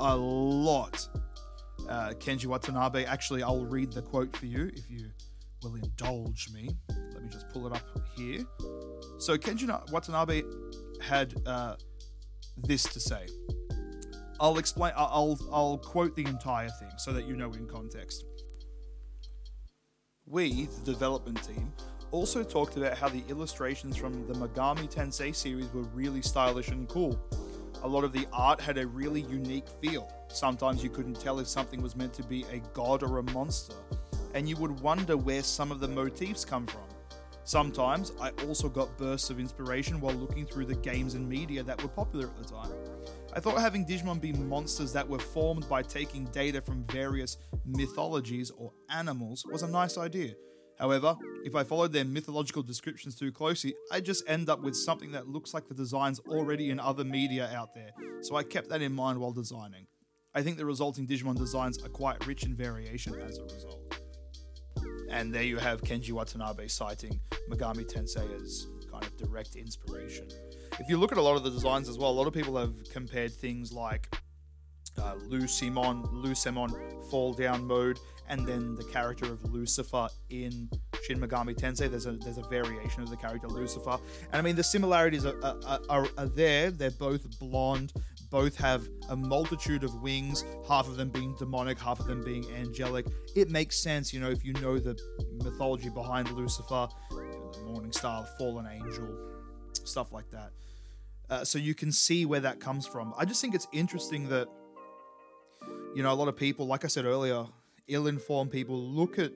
a 0.00 0.16
lot. 0.16 1.06
Uh, 1.88 2.10
Kenji 2.10 2.46
Watanabe, 2.46 3.04
actually, 3.04 3.42
I'll 3.42 3.64
read 3.64 3.92
the 3.92 4.02
quote 4.02 4.36
for 4.36 4.46
you 4.46 4.70
if 4.74 4.90
you 4.90 5.10
will 5.62 5.74
indulge 5.76 6.48
me. 6.52 6.68
Let 7.14 7.22
me 7.22 7.28
just 7.30 7.48
pull 7.48 7.66
it 7.66 7.72
up 7.72 7.82
here. 8.16 8.44
So, 9.18 9.36
Kenji 9.38 9.68
Watanabe 9.90 10.42
had 11.00 11.34
uh, 11.46 11.76
this 12.56 12.82
to 12.84 13.00
say. 13.00 13.26
I'll 14.40 14.58
explain. 14.58 14.92
I'll 14.96 15.38
I'll 15.52 15.78
quote 15.78 16.14
the 16.14 16.24
entire 16.24 16.68
thing 16.68 16.90
so 16.96 17.12
that 17.12 17.26
you 17.26 17.36
know 17.36 17.52
in 17.52 17.66
context. 17.66 18.24
We, 20.26 20.68
the 20.84 20.92
development 20.92 21.42
team, 21.42 21.72
also 22.10 22.42
talked 22.42 22.76
about 22.76 22.96
how 22.96 23.08
the 23.08 23.22
illustrations 23.28 23.96
from 23.96 24.26
the 24.26 24.34
Megami 24.34 24.92
Tensei 24.92 25.34
series 25.34 25.72
were 25.72 25.82
really 25.94 26.22
stylish 26.22 26.68
and 26.68 26.88
cool. 26.88 27.18
A 27.82 27.88
lot 27.88 28.04
of 28.04 28.12
the 28.12 28.26
art 28.32 28.60
had 28.60 28.78
a 28.78 28.86
really 28.86 29.22
unique 29.22 29.68
feel. 29.80 30.12
Sometimes 30.28 30.82
you 30.82 30.90
couldn't 30.90 31.20
tell 31.20 31.38
if 31.38 31.46
something 31.46 31.80
was 31.80 31.96
meant 31.96 32.12
to 32.14 32.22
be 32.22 32.44
a 32.52 32.58
god 32.72 33.02
or 33.02 33.18
a 33.18 33.22
monster, 33.32 33.74
and 34.34 34.48
you 34.48 34.56
would 34.56 34.80
wonder 34.80 35.16
where 35.16 35.42
some 35.42 35.70
of 35.70 35.80
the 35.80 35.88
motifs 35.88 36.44
come 36.44 36.66
from. 36.66 36.82
Sometimes 37.44 38.12
I 38.20 38.30
also 38.46 38.68
got 38.68 38.98
bursts 38.98 39.30
of 39.30 39.40
inspiration 39.40 40.00
while 40.00 40.14
looking 40.14 40.44
through 40.44 40.66
the 40.66 40.74
games 40.74 41.14
and 41.14 41.26
media 41.26 41.62
that 41.62 41.82
were 41.82 41.88
popular 41.88 42.26
at 42.26 42.36
the 42.36 42.44
time. 42.44 42.70
I 43.32 43.40
thought 43.40 43.58
having 43.58 43.86
Digimon 43.86 44.20
be 44.20 44.32
monsters 44.32 44.92
that 44.92 45.08
were 45.08 45.18
formed 45.18 45.68
by 45.68 45.82
taking 45.82 46.24
data 46.26 46.60
from 46.60 46.84
various 46.90 47.38
mythologies 47.64 48.50
or 48.50 48.72
animals 48.90 49.44
was 49.50 49.62
a 49.62 49.68
nice 49.68 49.96
idea. 49.96 50.34
However, 50.78 51.16
if 51.44 51.54
I 51.54 51.64
followed 51.64 51.92
their 51.92 52.04
mythological 52.04 52.62
descriptions 52.62 53.16
too 53.16 53.32
closely, 53.32 53.74
I'd 53.90 54.04
just 54.04 54.22
end 54.28 54.48
up 54.48 54.62
with 54.62 54.76
something 54.76 55.12
that 55.12 55.28
looks 55.28 55.52
like 55.52 55.66
the 55.66 55.74
designs 55.74 56.20
already 56.28 56.70
in 56.70 56.78
other 56.78 57.04
media 57.04 57.50
out 57.54 57.74
there, 57.74 57.90
so 58.22 58.36
I 58.36 58.44
kept 58.44 58.68
that 58.68 58.82
in 58.82 58.92
mind 58.92 59.18
while 59.18 59.32
designing. 59.32 59.86
I 60.34 60.42
think 60.42 60.56
the 60.56 60.64
resulting 60.64 61.06
Digimon 61.06 61.36
designs 61.36 61.82
are 61.82 61.88
quite 61.88 62.24
rich 62.26 62.44
in 62.44 62.54
variation 62.54 63.14
as 63.20 63.38
a 63.38 63.42
result. 63.42 63.94
And 65.10 65.34
there 65.34 65.42
you 65.42 65.56
have 65.56 65.80
Kenji 65.82 66.12
Watanabe 66.12 66.68
citing 66.68 67.18
Megami 67.50 67.90
Tensei 67.90 68.40
as 68.40 68.66
kind 68.90 69.04
of 69.04 69.16
direct 69.16 69.56
inspiration. 69.56 70.28
If 70.78 70.88
you 70.88 70.96
look 70.96 71.12
at 71.12 71.18
a 71.18 71.22
lot 71.22 71.36
of 71.36 71.42
the 71.42 71.50
designs 71.50 71.88
as 71.88 71.98
well, 71.98 72.10
a 72.10 72.12
lot 72.12 72.26
of 72.26 72.34
people 72.34 72.56
have 72.56 72.74
compared 72.92 73.32
things 73.32 73.72
like 73.72 74.14
uh, 74.98 75.14
Lucemon, 75.28 76.06
Lucemon 76.12 76.70
fall 77.10 77.32
down 77.32 77.66
mode, 77.66 77.98
and 78.28 78.46
then 78.46 78.74
the 78.74 78.84
character 78.84 79.24
of 79.26 79.42
Lucifer 79.52 80.08
in 80.30 80.68
Shin 81.04 81.18
Megami 81.20 81.54
Tensei. 81.56 81.90
There's 81.90 82.06
a 82.06 82.12
there's 82.12 82.38
a 82.38 82.42
variation 82.42 83.02
of 83.02 83.10
the 83.10 83.16
character 83.16 83.48
Lucifer, 83.48 83.98
and 84.26 84.34
I 84.34 84.42
mean 84.42 84.56
the 84.56 84.64
similarities 84.64 85.24
are, 85.24 85.36
are, 85.42 85.80
are, 85.88 86.08
are 86.18 86.26
there. 86.26 86.70
They're 86.70 86.90
both 86.90 87.38
blonde, 87.38 87.92
both 88.30 88.56
have 88.56 88.86
a 89.08 89.16
multitude 89.16 89.84
of 89.84 90.02
wings, 90.02 90.44
half 90.68 90.86
of 90.88 90.96
them 90.96 91.08
being 91.08 91.34
demonic, 91.38 91.78
half 91.78 92.00
of 92.00 92.06
them 92.06 92.22
being 92.22 92.44
angelic. 92.54 93.06
It 93.34 93.50
makes 93.50 93.78
sense, 93.78 94.12
you 94.12 94.20
know, 94.20 94.30
if 94.30 94.44
you 94.44 94.52
know 94.54 94.78
the 94.78 94.98
mythology 95.42 95.88
behind 95.88 96.30
Lucifer, 96.32 96.88
the 97.10 97.62
Morning 97.64 97.92
Star, 97.92 98.26
fallen 98.38 98.66
angel, 98.66 99.08
stuff 99.72 100.12
like 100.12 100.30
that. 100.30 100.50
Uh, 101.30 101.44
so 101.44 101.58
you 101.58 101.74
can 101.74 101.92
see 101.92 102.24
where 102.24 102.40
that 102.40 102.58
comes 102.58 102.86
from. 102.86 103.12
I 103.18 103.24
just 103.24 103.40
think 103.40 103.54
it's 103.54 103.68
interesting 103.72 104.28
that, 104.30 104.48
you 105.98 106.04
know, 106.04 106.12
a 106.12 106.14
lot 106.14 106.28
of 106.28 106.36
people, 106.36 106.64
like 106.64 106.84
I 106.84 106.86
said 106.86 107.06
earlier, 107.06 107.44
ill 107.88 108.06
informed 108.06 108.52
people 108.52 108.80
look 108.80 109.18
at 109.18 109.32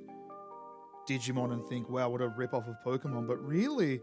Digimon 1.09 1.53
and 1.53 1.67
think, 1.67 1.91
wow, 1.91 2.09
what 2.09 2.21
a 2.21 2.29
rip 2.29 2.55
off 2.55 2.69
of 2.69 2.77
Pokemon. 2.87 3.27
But 3.27 3.45
really, 3.45 4.01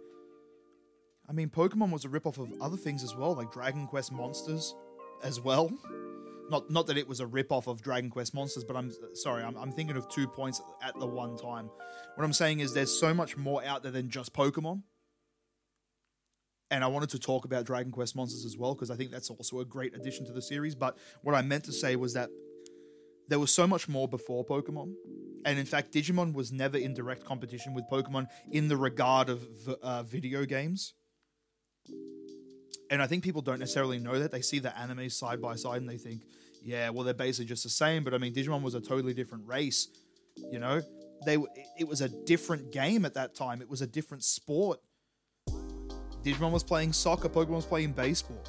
I 1.30 1.32
mean, 1.32 1.48
Pokemon 1.48 1.90
was 1.90 2.04
a 2.04 2.10
rip-off 2.10 2.38
of 2.38 2.52
other 2.60 2.76
things 2.76 3.02
as 3.02 3.16
well, 3.16 3.34
like 3.34 3.54
Dragon 3.54 3.88
Quest 3.88 4.12
Monsters 4.12 4.76
as 5.24 5.40
well. 5.40 5.72
Not 6.50 6.70
not 6.70 6.86
that 6.88 6.98
it 6.98 7.08
was 7.08 7.22
a 7.22 7.26
rip-off 7.26 7.68
of 7.68 7.82
Dragon 7.82 8.10
Quest 8.10 8.34
Monsters, 8.34 8.66
but 8.66 8.76
I'm 8.76 8.92
sorry, 9.14 9.42
I'm, 9.42 9.56
I'm 9.56 9.72
thinking 9.72 9.96
of 9.96 10.10
two 10.10 10.28
points 10.28 10.62
at 10.84 11.00
the 11.00 11.08
one 11.08 11.38
time. 11.38 11.70
What 12.16 12.26
I'm 12.26 12.34
saying 12.34 12.60
is 12.60 12.74
there's 12.74 12.92
so 12.92 13.14
much 13.14 13.38
more 13.38 13.64
out 13.64 13.84
there 13.84 13.94
than 13.94 14.10
just 14.10 14.34
Pokemon. 14.34 14.84
And 16.72 16.84
I 16.84 16.88
wanted 16.88 17.10
to 17.12 17.20
talk 17.20 17.46
about 17.46 17.66
Dragon 17.66 17.94
Quest 17.94 18.18
Monsters 18.18 18.44
as 18.44 18.58
well, 18.58 18.76
because 18.76 18.92
I 18.92 18.98
think 18.98 19.12
that's 19.12 19.30
also 19.30 19.62
a 19.62 19.66
great 19.66 19.96
addition 19.96 20.26
to 20.26 20.34
the 20.34 20.42
series. 20.42 20.76
But 20.76 20.98
what 21.22 21.36
I 21.36 21.42
meant 21.42 21.64
to 21.64 21.72
say 21.72 21.96
was 21.96 22.14
that 22.16 22.30
there 23.30 23.40
was 23.40 23.52
so 23.52 23.66
much 23.66 23.88
more 23.88 24.08
before 24.08 24.46
Pokemon. 24.46 24.94
And 25.46 25.58
in 25.58 25.66
fact, 25.66 25.94
Digimon 25.94 26.34
was 26.34 26.52
never 26.52 26.78
in 26.78 26.94
direct 26.94 27.24
competition 27.24 27.74
with 27.74 27.86
Pokemon 27.90 28.28
in 28.52 28.68
the 28.68 28.76
regard 28.76 29.30
of 29.30 29.48
uh, 29.82 30.04
video 30.04 30.46
games 30.46 30.94
and 32.90 33.02
I 33.02 33.08
think 33.08 33.24
people 33.24 33.42
don't 33.42 33.60
necessarily 33.60 34.00
know 34.00 34.20
that. 34.20 34.32
They 34.32 34.42
see 34.42 34.60
the 34.60 34.78
anime 34.78 35.10
side 35.10 35.42
by 35.42 35.56
side 35.56 35.82
and 35.82 35.90
they 35.90 35.98
think, 35.98 36.24
yeah, 36.64 36.90
well, 36.90 37.04
they're 37.04 37.14
basically 37.14 37.46
just 37.46 37.64
the 37.64 37.70
same. 37.70 38.04
But 38.04 38.14
I 38.14 38.18
mean, 38.18 38.34
Digimon 38.34 38.62
was 38.62 38.76
a 38.76 38.82
totally 38.82 39.14
different 39.14 39.48
race. 39.48 39.88
You 40.52 40.60
know, 40.60 40.82
they 41.26 41.38
it 41.78 41.88
was 41.88 42.02
a 42.02 42.10
different 42.10 42.72
game 42.72 43.06
at 43.06 43.14
that 43.14 43.36
time. 43.36 43.62
It 43.62 43.70
was 43.70 43.82
a 43.82 43.88
different 43.88 44.24
sport. 44.24 44.80
Digimon 46.24 46.52
was 46.52 46.64
playing 46.64 46.94
soccer. 46.94 47.30
Pokemon 47.30 47.50
was 47.50 47.66
playing 47.66 47.94
baseball. 47.94 48.44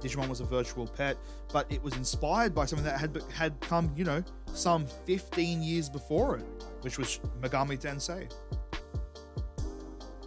Digimon 0.00 0.28
was 0.28 0.40
a 0.40 0.44
virtual 0.44 0.86
pet, 0.86 1.16
but 1.52 1.70
it 1.70 1.82
was 1.82 1.96
inspired 1.96 2.54
by 2.54 2.66
something 2.66 2.84
that 2.84 2.98
had 2.98 3.22
had 3.32 3.60
come, 3.60 3.92
you 3.96 4.04
know, 4.04 4.22
some 4.52 4.86
15 5.06 5.62
years 5.62 5.88
before 5.88 6.38
it, 6.38 6.46
which 6.82 6.98
was 6.98 7.20
Megami 7.40 7.78
Tensei. 7.78 8.30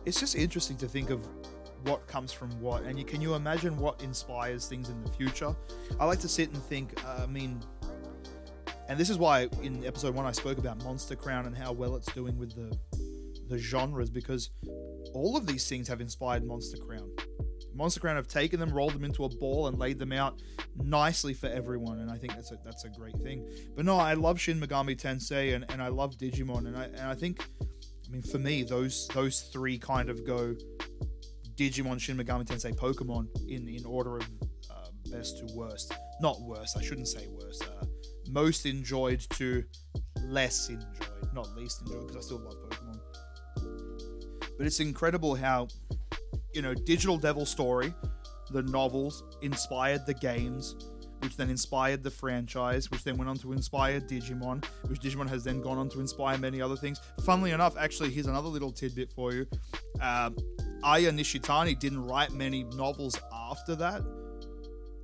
It's 0.05 0.19
just 0.19 0.35
interesting 0.35 0.77
to 0.77 0.87
think 0.87 1.09
of 1.09 1.25
what 1.83 2.05
comes 2.07 2.31
from 2.31 2.49
what, 2.59 2.83
and 2.83 2.97
you 2.97 3.05
can 3.05 3.21
you 3.21 3.35
imagine 3.35 3.77
what 3.77 4.01
inspires 4.01 4.67
things 4.67 4.89
in 4.89 5.03
the 5.03 5.11
future? 5.11 5.55
I 5.99 6.05
like 6.05 6.19
to 6.19 6.29
sit 6.29 6.49
and 6.49 6.61
think. 6.63 7.03
Uh, 7.05 7.21
I 7.23 7.25
mean, 7.27 7.59
and 8.87 8.99
this 8.99 9.09
is 9.09 9.17
why 9.17 9.47
in 9.61 9.85
episode 9.85 10.13
one 10.15 10.25
I 10.25 10.31
spoke 10.31 10.57
about 10.57 10.83
Monster 10.83 11.15
Crown 11.15 11.45
and 11.45 11.57
how 11.57 11.71
well 11.71 11.95
it's 11.95 12.11
doing 12.13 12.37
with 12.37 12.55
the 12.55 12.77
the 13.47 13.57
genres 13.57 14.09
because 14.09 14.49
all 15.13 15.35
of 15.35 15.45
these 15.45 15.67
things 15.67 15.87
have 15.87 15.99
inspired 16.01 16.45
Monster 16.45 16.77
Crown. 16.77 17.10
Monster 17.81 17.99
Crown 17.99 18.15
have 18.15 18.27
taken 18.27 18.59
them, 18.59 18.69
rolled 18.69 18.93
them 18.93 19.03
into 19.03 19.25
a 19.25 19.29
ball, 19.29 19.65
and 19.65 19.79
laid 19.79 19.97
them 19.97 20.11
out 20.11 20.39
nicely 20.77 21.33
for 21.33 21.47
everyone, 21.47 21.97
and 21.97 22.11
I 22.11 22.17
think 22.17 22.35
that's 22.35 22.51
a 22.51 22.57
that's 22.63 22.85
a 22.85 22.89
great 22.89 23.17
thing. 23.23 23.49
But 23.75 23.85
no, 23.85 23.97
I 23.97 24.13
love 24.13 24.39
Shin 24.39 24.59
Megami 24.59 24.95
Tensei 24.95 25.55
and, 25.55 25.65
and 25.71 25.81
I 25.81 25.87
love 25.87 26.15
Digimon, 26.15 26.67
and 26.67 26.77
I 26.77 26.83
and 26.83 27.01
I 27.01 27.15
think, 27.15 27.43
I 27.59 28.11
mean, 28.11 28.21
for 28.21 28.37
me, 28.37 28.61
those 28.61 29.07
those 29.15 29.41
three 29.51 29.79
kind 29.79 30.11
of 30.11 30.27
go 30.27 30.55
Digimon, 31.55 31.99
Shin 31.99 32.17
Megami 32.17 32.45
Tensei, 32.45 32.71
Pokemon 32.75 33.27
in 33.49 33.67
in 33.67 33.83
order 33.83 34.17
of 34.17 34.29
uh, 34.69 34.89
best 35.09 35.39
to 35.39 35.51
worst. 35.55 35.91
Not 36.21 36.39
worst. 36.41 36.77
I 36.77 36.83
shouldn't 36.83 37.07
say 37.07 37.29
worst. 37.31 37.63
Uh, 37.63 37.85
most 38.29 38.67
enjoyed 38.67 39.21
to 39.31 39.63
less 40.25 40.69
enjoyed, 40.69 41.33
not 41.33 41.49
least 41.55 41.81
enjoyed 41.81 42.05
because 42.07 42.17
I 42.17 42.27
still 42.27 42.41
love 42.41 42.57
Pokemon. 42.69 42.99
But 44.55 44.67
it's 44.67 44.79
incredible 44.79 45.33
how 45.33 45.67
you 46.53 46.61
know 46.61 46.73
Digital 46.73 47.17
Devil 47.17 47.45
Story, 47.45 47.93
the 48.51 48.63
novels 48.63 49.23
inspired 49.41 50.05
the 50.05 50.13
games 50.13 50.75
which 51.21 51.37
then 51.37 51.49
inspired 51.49 52.03
the 52.03 52.09
franchise, 52.09 52.89
which 52.89 53.03
then 53.03 53.17
went 53.17 53.29
on 53.29 53.37
to 53.37 53.53
inspire 53.53 53.99
Digimon, 53.99 54.63
which 54.87 54.99
Digimon 54.99 55.29
has 55.29 55.43
then 55.43 55.61
gone 55.61 55.77
on 55.77 55.87
to 55.89 55.99
inspire 55.99 56.37
many 56.37 56.61
other 56.61 56.75
things. 56.75 56.99
Funnily 57.23 57.51
enough, 57.51 57.77
actually, 57.77 58.09
here's 58.09 58.25
another 58.25 58.47
little 58.47 58.71
tidbit 58.71 59.11
for 59.13 59.31
you. 59.31 59.45
Uh, 60.01 60.31
Aya 60.83 61.11
Nishitani 61.11 61.77
didn't 61.77 62.03
write 62.03 62.31
many 62.31 62.63
novels 62.63 63.19
after 63.31 63.75
that. 63.75 64.01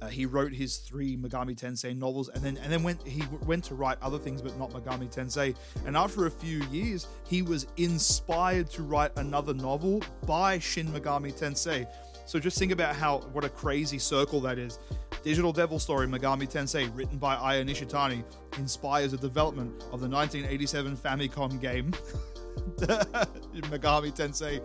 Uh, 0.01 0.07
he 0.07 0.25
wrote 0.25 0.53
his 0.53 0.77
three 0.77 1.17
Megami 1.17 1.55
Tensei 1.55 1.97
novels, 1.97 2.29
and 2.29 2.43
then 2.43 2.57
and 2.57 2.71
then 2.71 2.83
went 2.83 3.05
he 3.07 3.23
went 3.45 3.63
to 3.65 3.75
write 3.75 3.97
other 4.01 4.19
things, 4.19 4.41
but 4.41 4.57
not 4.57 4.71
Megami 4.71 5.13
Tensei. 5.13 5.55
And 5.85 5.97
after 5.97 6.27
a 6.27 6.31
few 6.31 6.63
years, 6.65 7.07
he 7.27 7.41
was 7.41 7.67
inspired 7.77 8.69
to 8.71 8.83
write 8.83 9.11
another 9.17 9.53
novel 9.53 10.03
by 10.25 10.59
Shin 10.59 10.87
Megami 10.87 11.33
Tensei. 11.33 11.87
So 12.25 12.39
just 12.39 12.59
think 12.59 12.71
about 12.71 12.95
how 12.95 13.19
what 13.31 13.45
a 13.45 13.49
crazy 13.49 13.97
circle 13.97 14.41
that 14.41 14.59
is. 14.59 14.79
Digital 15.23 15.51
Devil 15.51 15.79
Story 15.79 16.07
Megami 16.07 16.49
Tensei, 16.49 16.89
written 16.95 17.17
by 17.17 17.35
Aya 17.35 17.63
Nishitani, 17.63 18.23
inspires 18.57 19.11
the 19.11 19.17
development 19.17 19.71
of 19.91 19.99
the 19.99 20.07
1987 20.07 20.95
Famicom 20.95 21.59
game 21.59 21.91
Megami 22.77 24.15
Tensei 24.15 24.61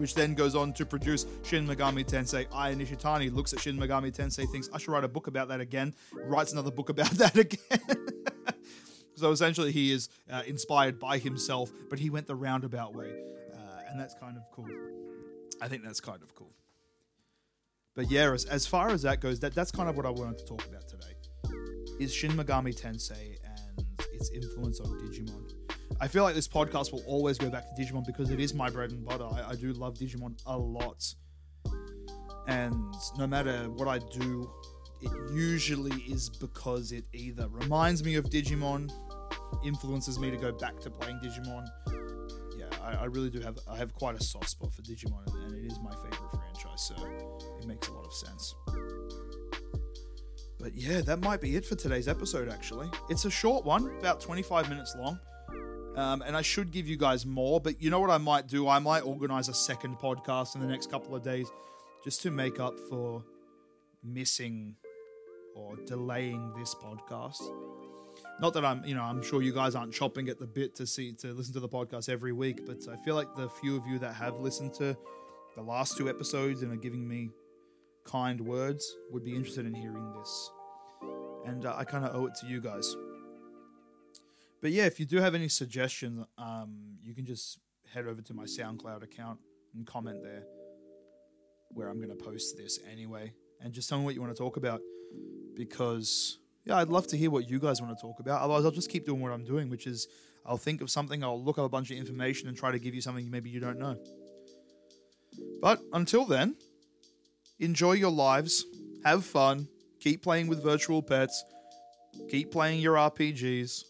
which 0.00 0.14
then 0.14 0.32
goes 0.32 0.54
on 0.54 0.72
to 0.72 0.86
produce 0.86 1.26
Shin 1.42 1.66
Megami 1.66 2.06
Tensei. 2.06 2.46
Aya 2.54 2.74
Nishitani 2.74 3.30
looks 3.30 3.52
at 3.52 3.60
Shin 3.60 3.76
Megami 3.76 4.10
Tensei, 4.10 4.48
thinks, 4.50 4.70
I 4.72 4.78
should 4.78 4.88
write 4.88 5.04
a 5.04 5.08
book 5.08 5.26
about 5.26 5.48
that 5.48 5.60
again, 5.60 5.94
writes 6.14 6.52
another 6.52 6.70
book 6.70 6.88
about 6.88 7.10
that 7.18 7.36
again. 7.36 8.06
so 9.14 9.30
essentially, 9.30 9.72
he 9.72 9.92
is 9.92 10.08
uh, 10.30 10.42
inspired 10.46 10.98
by 10.98 11.18
himself, 11.18 11.70
but 11.90 11.98
he 11.98 12.08
went 12.08 12.26
the 12.26 12.34
roundabout 12.34 12.94
way. 12.94 13.12
Uh, 13.54 13.58
and 13.90 14.00
that's 14.00 14.14
kind 14.14 14.38
of 14.38 14.42
cool. 14.52 14.70
I 15.60 15.68
think 15.68 15.84
that's 15.84 16.00
kind 16.00 16.22
of 16.22 16.34
cool. 16.34 16.54
But 17.94 18.10
yeah, 18.10 18.32
as, 18.32 18.46
as 18.46 18.66
far 18.66 18.88
as 18.88 19.02
that 19.02 19.20
goes, 19.20 19.38
that, 19.40 19.54
that's 19.54 19.70
kind 19.70 19.90
of 19.90 19.98
what 19.98 20.06
I 20.06 20.10
wanted 20.10 20.38
to 20.38 20.46
talk 20.46 20.64
about 20.66 20.88
today. 20.88 21.12
Is 22.00 22.14
Shin 22.14 22.30
Megami 22.30 22.74
Tensei 22.74 23.36
and 23.44 23.84
its 24.14 24.30
influence 24.30 24.80
on 24.80 24.98
Digimon. 24.98 25.59
I 26.00 26.08
feel 26.08 26.22
like 26.22 26.34
this 26.34 26.48
podcast 26.48 26.92
will 26.92 27.04
always 27.06 27.36
go 27.38 27.50
back 27.50 27.64
to 27.64 27.82
Digimon 27.82 28.06
because 28.06 28.30
it 28.30 28.40
is 28.40 28.54
my 28.54 28.70
bread 28.70 28.90
and 28.90 29.04
butter. 29.04 29.24
I, 29.24 29.50
I 29.50 29.54
do 29.54 29.72
love 29.72 29.94
Digimon 29.94 30.40
a 30.46 30.56
lot. 30.56 31.14
And 32.48 32.74
no 33.18 33.26
matter 33.26 33.68
what 33.70 33.86
I 33.86 33.98
do 33.98 34.50
it 35.02 35.12
usually 35.32 35.96
is 36.02 36.28
because 36.28 36.92
it 36.92 37.04
either 37.12 37.48
reminds 37.48 38.04
me 38.04 38.16
of 38.16 38.26
Digimon, 38.26 38.90
influences 39.64 40.18
me 40.18 40.30
to 40.30 40.36
go 40.36 40.52
back 40.52 40.78
to 40.80 40.90
playing 40.90 41.18
Digimon. 41.20 41.66
Yeah, 42.58 42.66
I, 42.82 42.96
I 42.96 43.04
really 43.06 43.30
do 43.30 43.40
have 43.40 43.58
I 43.68 43.76
have 43.76 43.94
quite 43.94 44.20
a 44.20 44.22
soft 44.22 44.50
spot 44.50 44.74
for 44.74 44.82
Digimon, 44.82 45.26
and 45.44 45.54
it 45.54 45.70
is 45.70 45.78
my 45.80 45.92
favorite 45.92 46.30
franchise, 46.30 46.82
so 46.82 46.94
it 47.58 47.66
makes 47.66 47.88
a 47.88 47.92
lot 47.92 48.04
of 48.04 48.12
sense. 48.12 48.54
But 50.58 50.74
yeah, 50.74 51.00
that 51.00 51.20
might 51.20 51.40
be 51.40 51.56
it 51.56 51.64
for 51.64 51.74
today's 51.74 52.06
episode. 52.06 52.50
Actually, 52.50 52.90
it's 53.08 53.24
a 53.24 53.30
short 53.30 53.64
one, 53.64 53.90
about 53.98 54.20
25 54.20 54.68
minutes 54.68 54.94
long. 54.98 55.18
Um, 55.96 56.22
and 56.22 56.36
I 56.36 56.42
should 56.42 56.70
give 56.70 56.86
you 56.86 56.96
guys 56.96 57.26
more, 57.26 57.60
but 57.60 57.82
you 57.82 57.90
know 57.90 58.00
what 58.00 58.10
I 58.10 58.18
might 58.18 58.46
do? 58.46 58.68
I 58.68 58.78
might 58.78 59.00
organize 59.00 59.48
a 59.48 59.54
second 59.54 59.98
podcast 59.98 60.54
in 60.54 60.60
the 60.60 60.66
next 60.66 60.90
couple 60.90 61.14
of 61.14 61.22
days 61.22 61.50
just 62.04 62.22
to 62.22 62.30
make 62.30 62.60
up 62.60 62.78
for 62.88 63.24
missing 64.02 64.76
or 65.54 65.76
delaying 65.86 66.52
this 66.56 66.74
podcast. 66.74 67.42
Not 68.40 68.54
that 68.54 68.64
I'm, 68.64 68.84
you 68.84 68.94
know, 68.94 69.02
I'm 69.02 69.22
sure 69.22 69.42
you 69.42 69.52
guys 69.52 69.74
aren't 69.74 69.92
chopping 69.92 70.28
at 70.28 70.38
the 70.38 70.46
bit 70.46 70.74
to 70.76 70.86
see 70.86 71.12
to 71.14 71.28
listen 71.34 71.52
to 71.54 71.60
the 71.60 71.68
podcast 71.68 72.08
every 72.08 72.32
week, 72.32 72.66
but 72.66 72.78
I 72.88 72.96
feel 73.04 73.14
like 73.14 73.34
the 73.34 73.48
few 73.48 73.76
of 73.76 73.86
you 73.86 73.98
that 73.98 74.14
have 74.14 74.40
listened 74.40 74.72
to 74.74 74.96
the 75.56 75.62
last 75.62 75.96
two 75.96 76.08
episodes 76.08 76.62
and 76.62 76.72
are 76.72 76.76
giving 76.76 77.06
me 77.06 77.30
kind 78.04 78.40
words 78.40 78.96
would 79.10 79.24
be 79.24 79.34
interested 79.34 79.66
in 79.66 79.74
hearing 79.74 80.12
this. 80.18 80.50
And 81.46 81.66
uh, 81.66 81.74
I 81.76 81.84
kind 81.84 82.04
of 82.04 82.14
owe 82.14 82.26
it 82.26 82.34
to 82.40 82.46
you 82.46 82.60
guys. 82.60 82.94
But 84.60 84.72
yeah, 84.72 84.84
if 84.84 85.00
you 85.00 85.06
do 85.06 85.18
have 85.18 85.34
any 85.34 85.48
suggestions, 85.48 86.26
um, 86.36 86.98
you 87.02 87.14
can 87.14 87.24
just 87.24 87.58
head 87.92 88.06
over 88.06 88.20
to 88.22 88.34
my 88.34 88.44
SoundCloud 88.44 89.02
account 89.02 89.38
and 89.74 89.86
comment 89.86 90.22
there 90.22 90.44
where 91.72 91.88
I'm 91.88 91.96
going 91.96 92.16
to 92.16 92.24
post 92.24 92.56
this 92.56 92.78
anyway. 92.90 93.32
And 93.60 93.72
just 93.72 93.88
tell 93.88 93.98
me 93.98 94.04
what 94.04 94.14
you 94.14 94.20
want 94.20 94.34
to 94.34 94.38
talk 94.38 94.56
about 94.56 94.80
because, 95.54 96.38
yeah, 96.64 96.76
I'd 96.76 96.88
love 96.88 97.06
to 97.08 97.16
hear 97.16 97.30
what 97.30 97.48
you 97.48 97.58
guys 97.58 97.80
want 97.80 97.96
to 97.96 98.00
talk 98.00 98.20
about. 98.20 98.42
Otherwise, 98.42 98.64
I'll 98.64 98.70
just 98.70 98.90
keep 98.90 99.06
doing 99.06 99.20
what 99.20 99.32
I'm 99.32 99.44
doing, 99.44 99.68
which 99.70 99.86
is 99.86 100.08
I'll 100.44 100.56
think 100.56 100.80
of 100.80 100.90
something, 100.90 101.22
I'll 101.22 101.42
look 101.42 101.58
up 101.58 101.64
a 101.64 101.68
bunch 101.68 101.90
of 101.90 101.96
information 101.96 102.48
and 102.48 102.56
try 102.56 102.72
to 102.72 102.78
give 102.78 102.94
you 102.94 103.00
something 103.00 103.30
maybe 103.30 103.50
you 103.50 103.60
don't 103.60 103.78
know. 103.78 103.96
But 105.60 105.80
until 105.92 106.24
then, 106.24 106.56
enjoy 107.58 107.92
your 107.92 108.10
lives, 108.10 108.64
have 109.04 109.24
fun, 109.24 109.68
keep 110.00 110.22
playing 110.22 110.48
with 110.48 110.62
virtual 110.62 111.02
pets, 111.02 111.44
keep 112.30 112.50
playing 112.50 112.80
your 112.80 112.96
RPGs 112.96 113.84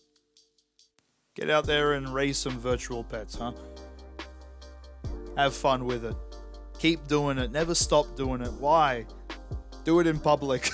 Get 1.40 1.48
out 1.48 1.64
there 1.64 1.94
and 1.94 2.12
raise 2.12 2.36
some 2.36 2.60
virtual 2.60 3.02
pets, 3.02 3.34
huh? 3.34 3.52
Have 5.38 5.54
fun 5.54 5.86
with 5.86 6.04
it. 6.04 6.14
Keep 6.78 7.08
doing 7.08 7.38
it. 7.38 7.50
Never 7.50 7.74
stop 7.74 8.14
doing 8.14 8.42
it. 8.42 8.52
Why? 8.52 9.06
Do 9.84 10.00
it 10.00 10.06
in 10.06 10.20
public. 10.20 10.68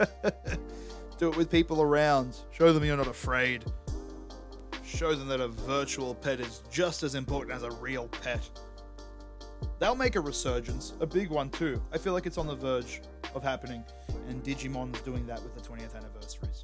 Do 1.18 1.28
it 1.28 1.36
with 1.36 1.48
people 1.52 1.80
around. 1.80 2.36
Show 2.50 2.72
them 2.72 2.84
you're 2.84 2.96
not 2.96 3.06
afraid. 3.06 3.64
Show 4.84 5.14
them 5.14 5.28
that 5.28 5.40
a 5.40 5.46
virtual 5.46 6.16
pet 6.16 6.40
is 6.40 6.64
just 6.68 7.04
as 7.04 7.14
important 7.14 7.56
as 7.56 7.62
a 7.62 7.70
real 7.70 8.08
pet. 8.08 8.50
They'll 9.78 9.94
make 9.94 10.16
a 10.16 10.20
resurgence, 10.20 10.94
a 10.98 11.06
big 11.06 11.30
one 11.30 11.48
too. 11.48 11.80
I 11.92 11.98
feel 11.98 12.12
like 12.12 12.26
it's 12.26 12.38
on 12.38 12.48
the 12.48 12.56
verge 12.56 13.02
of 13.36 13.44
happening, 13.44 13.84
and 14.28 14.42
Digimon's 14.42 15.00
doing 15.02 15.26
that 15.26 15.40
with 15.44 15.54
the 15.54 15.60
20th 15.60 15.94
anniversaries 15.94 16.60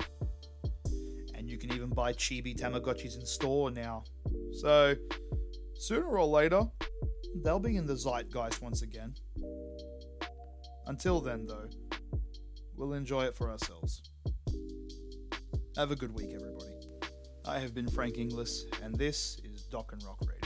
you 1.61 1.69
can 1.69 1.77
even 1.77 1.91
buy 1.91 2.13
chibi 2.13 2.57
Tamagotchis 2.57 3.19
in 3.19 3.27
store 3.27 3.71
now. 3.71 4.05
So, 4.53 4.95
sooner 5.75 6.07
or 6.07 6.25
later, 6.25 6.63
they'll 7.43 7.59
be 7.59 7.77
in 7.77 7.85
the 7.85 7.97
zeitgeist 7.97 8.63
once 8.63 8.83
again. 8.83 9.15
Until 10.87 11.21
then, 11.21 11.47
though, 11.47 11.69
we'll 12.77 12.93
enjoy 12.93 13.25
it 13.25 13.37
for 13.37 13.51
ourselves. 13.51 14.03
Have 15.77 15.91
a 15.91 15.97
good 15.97 16.15
week, 16.15 16.31
everybody. 16.33 16.75
I 17.45 17.59
have 17.59 17.75
been 17.75 17.89
Frank 17.89 18.19
Inglis, 18.19 18.65
and 18.83 18.95
this 18.95 19.41
is 19.43 19.63
Dock-N-Rock 19.63 20.21
Radio. 20.21 20.38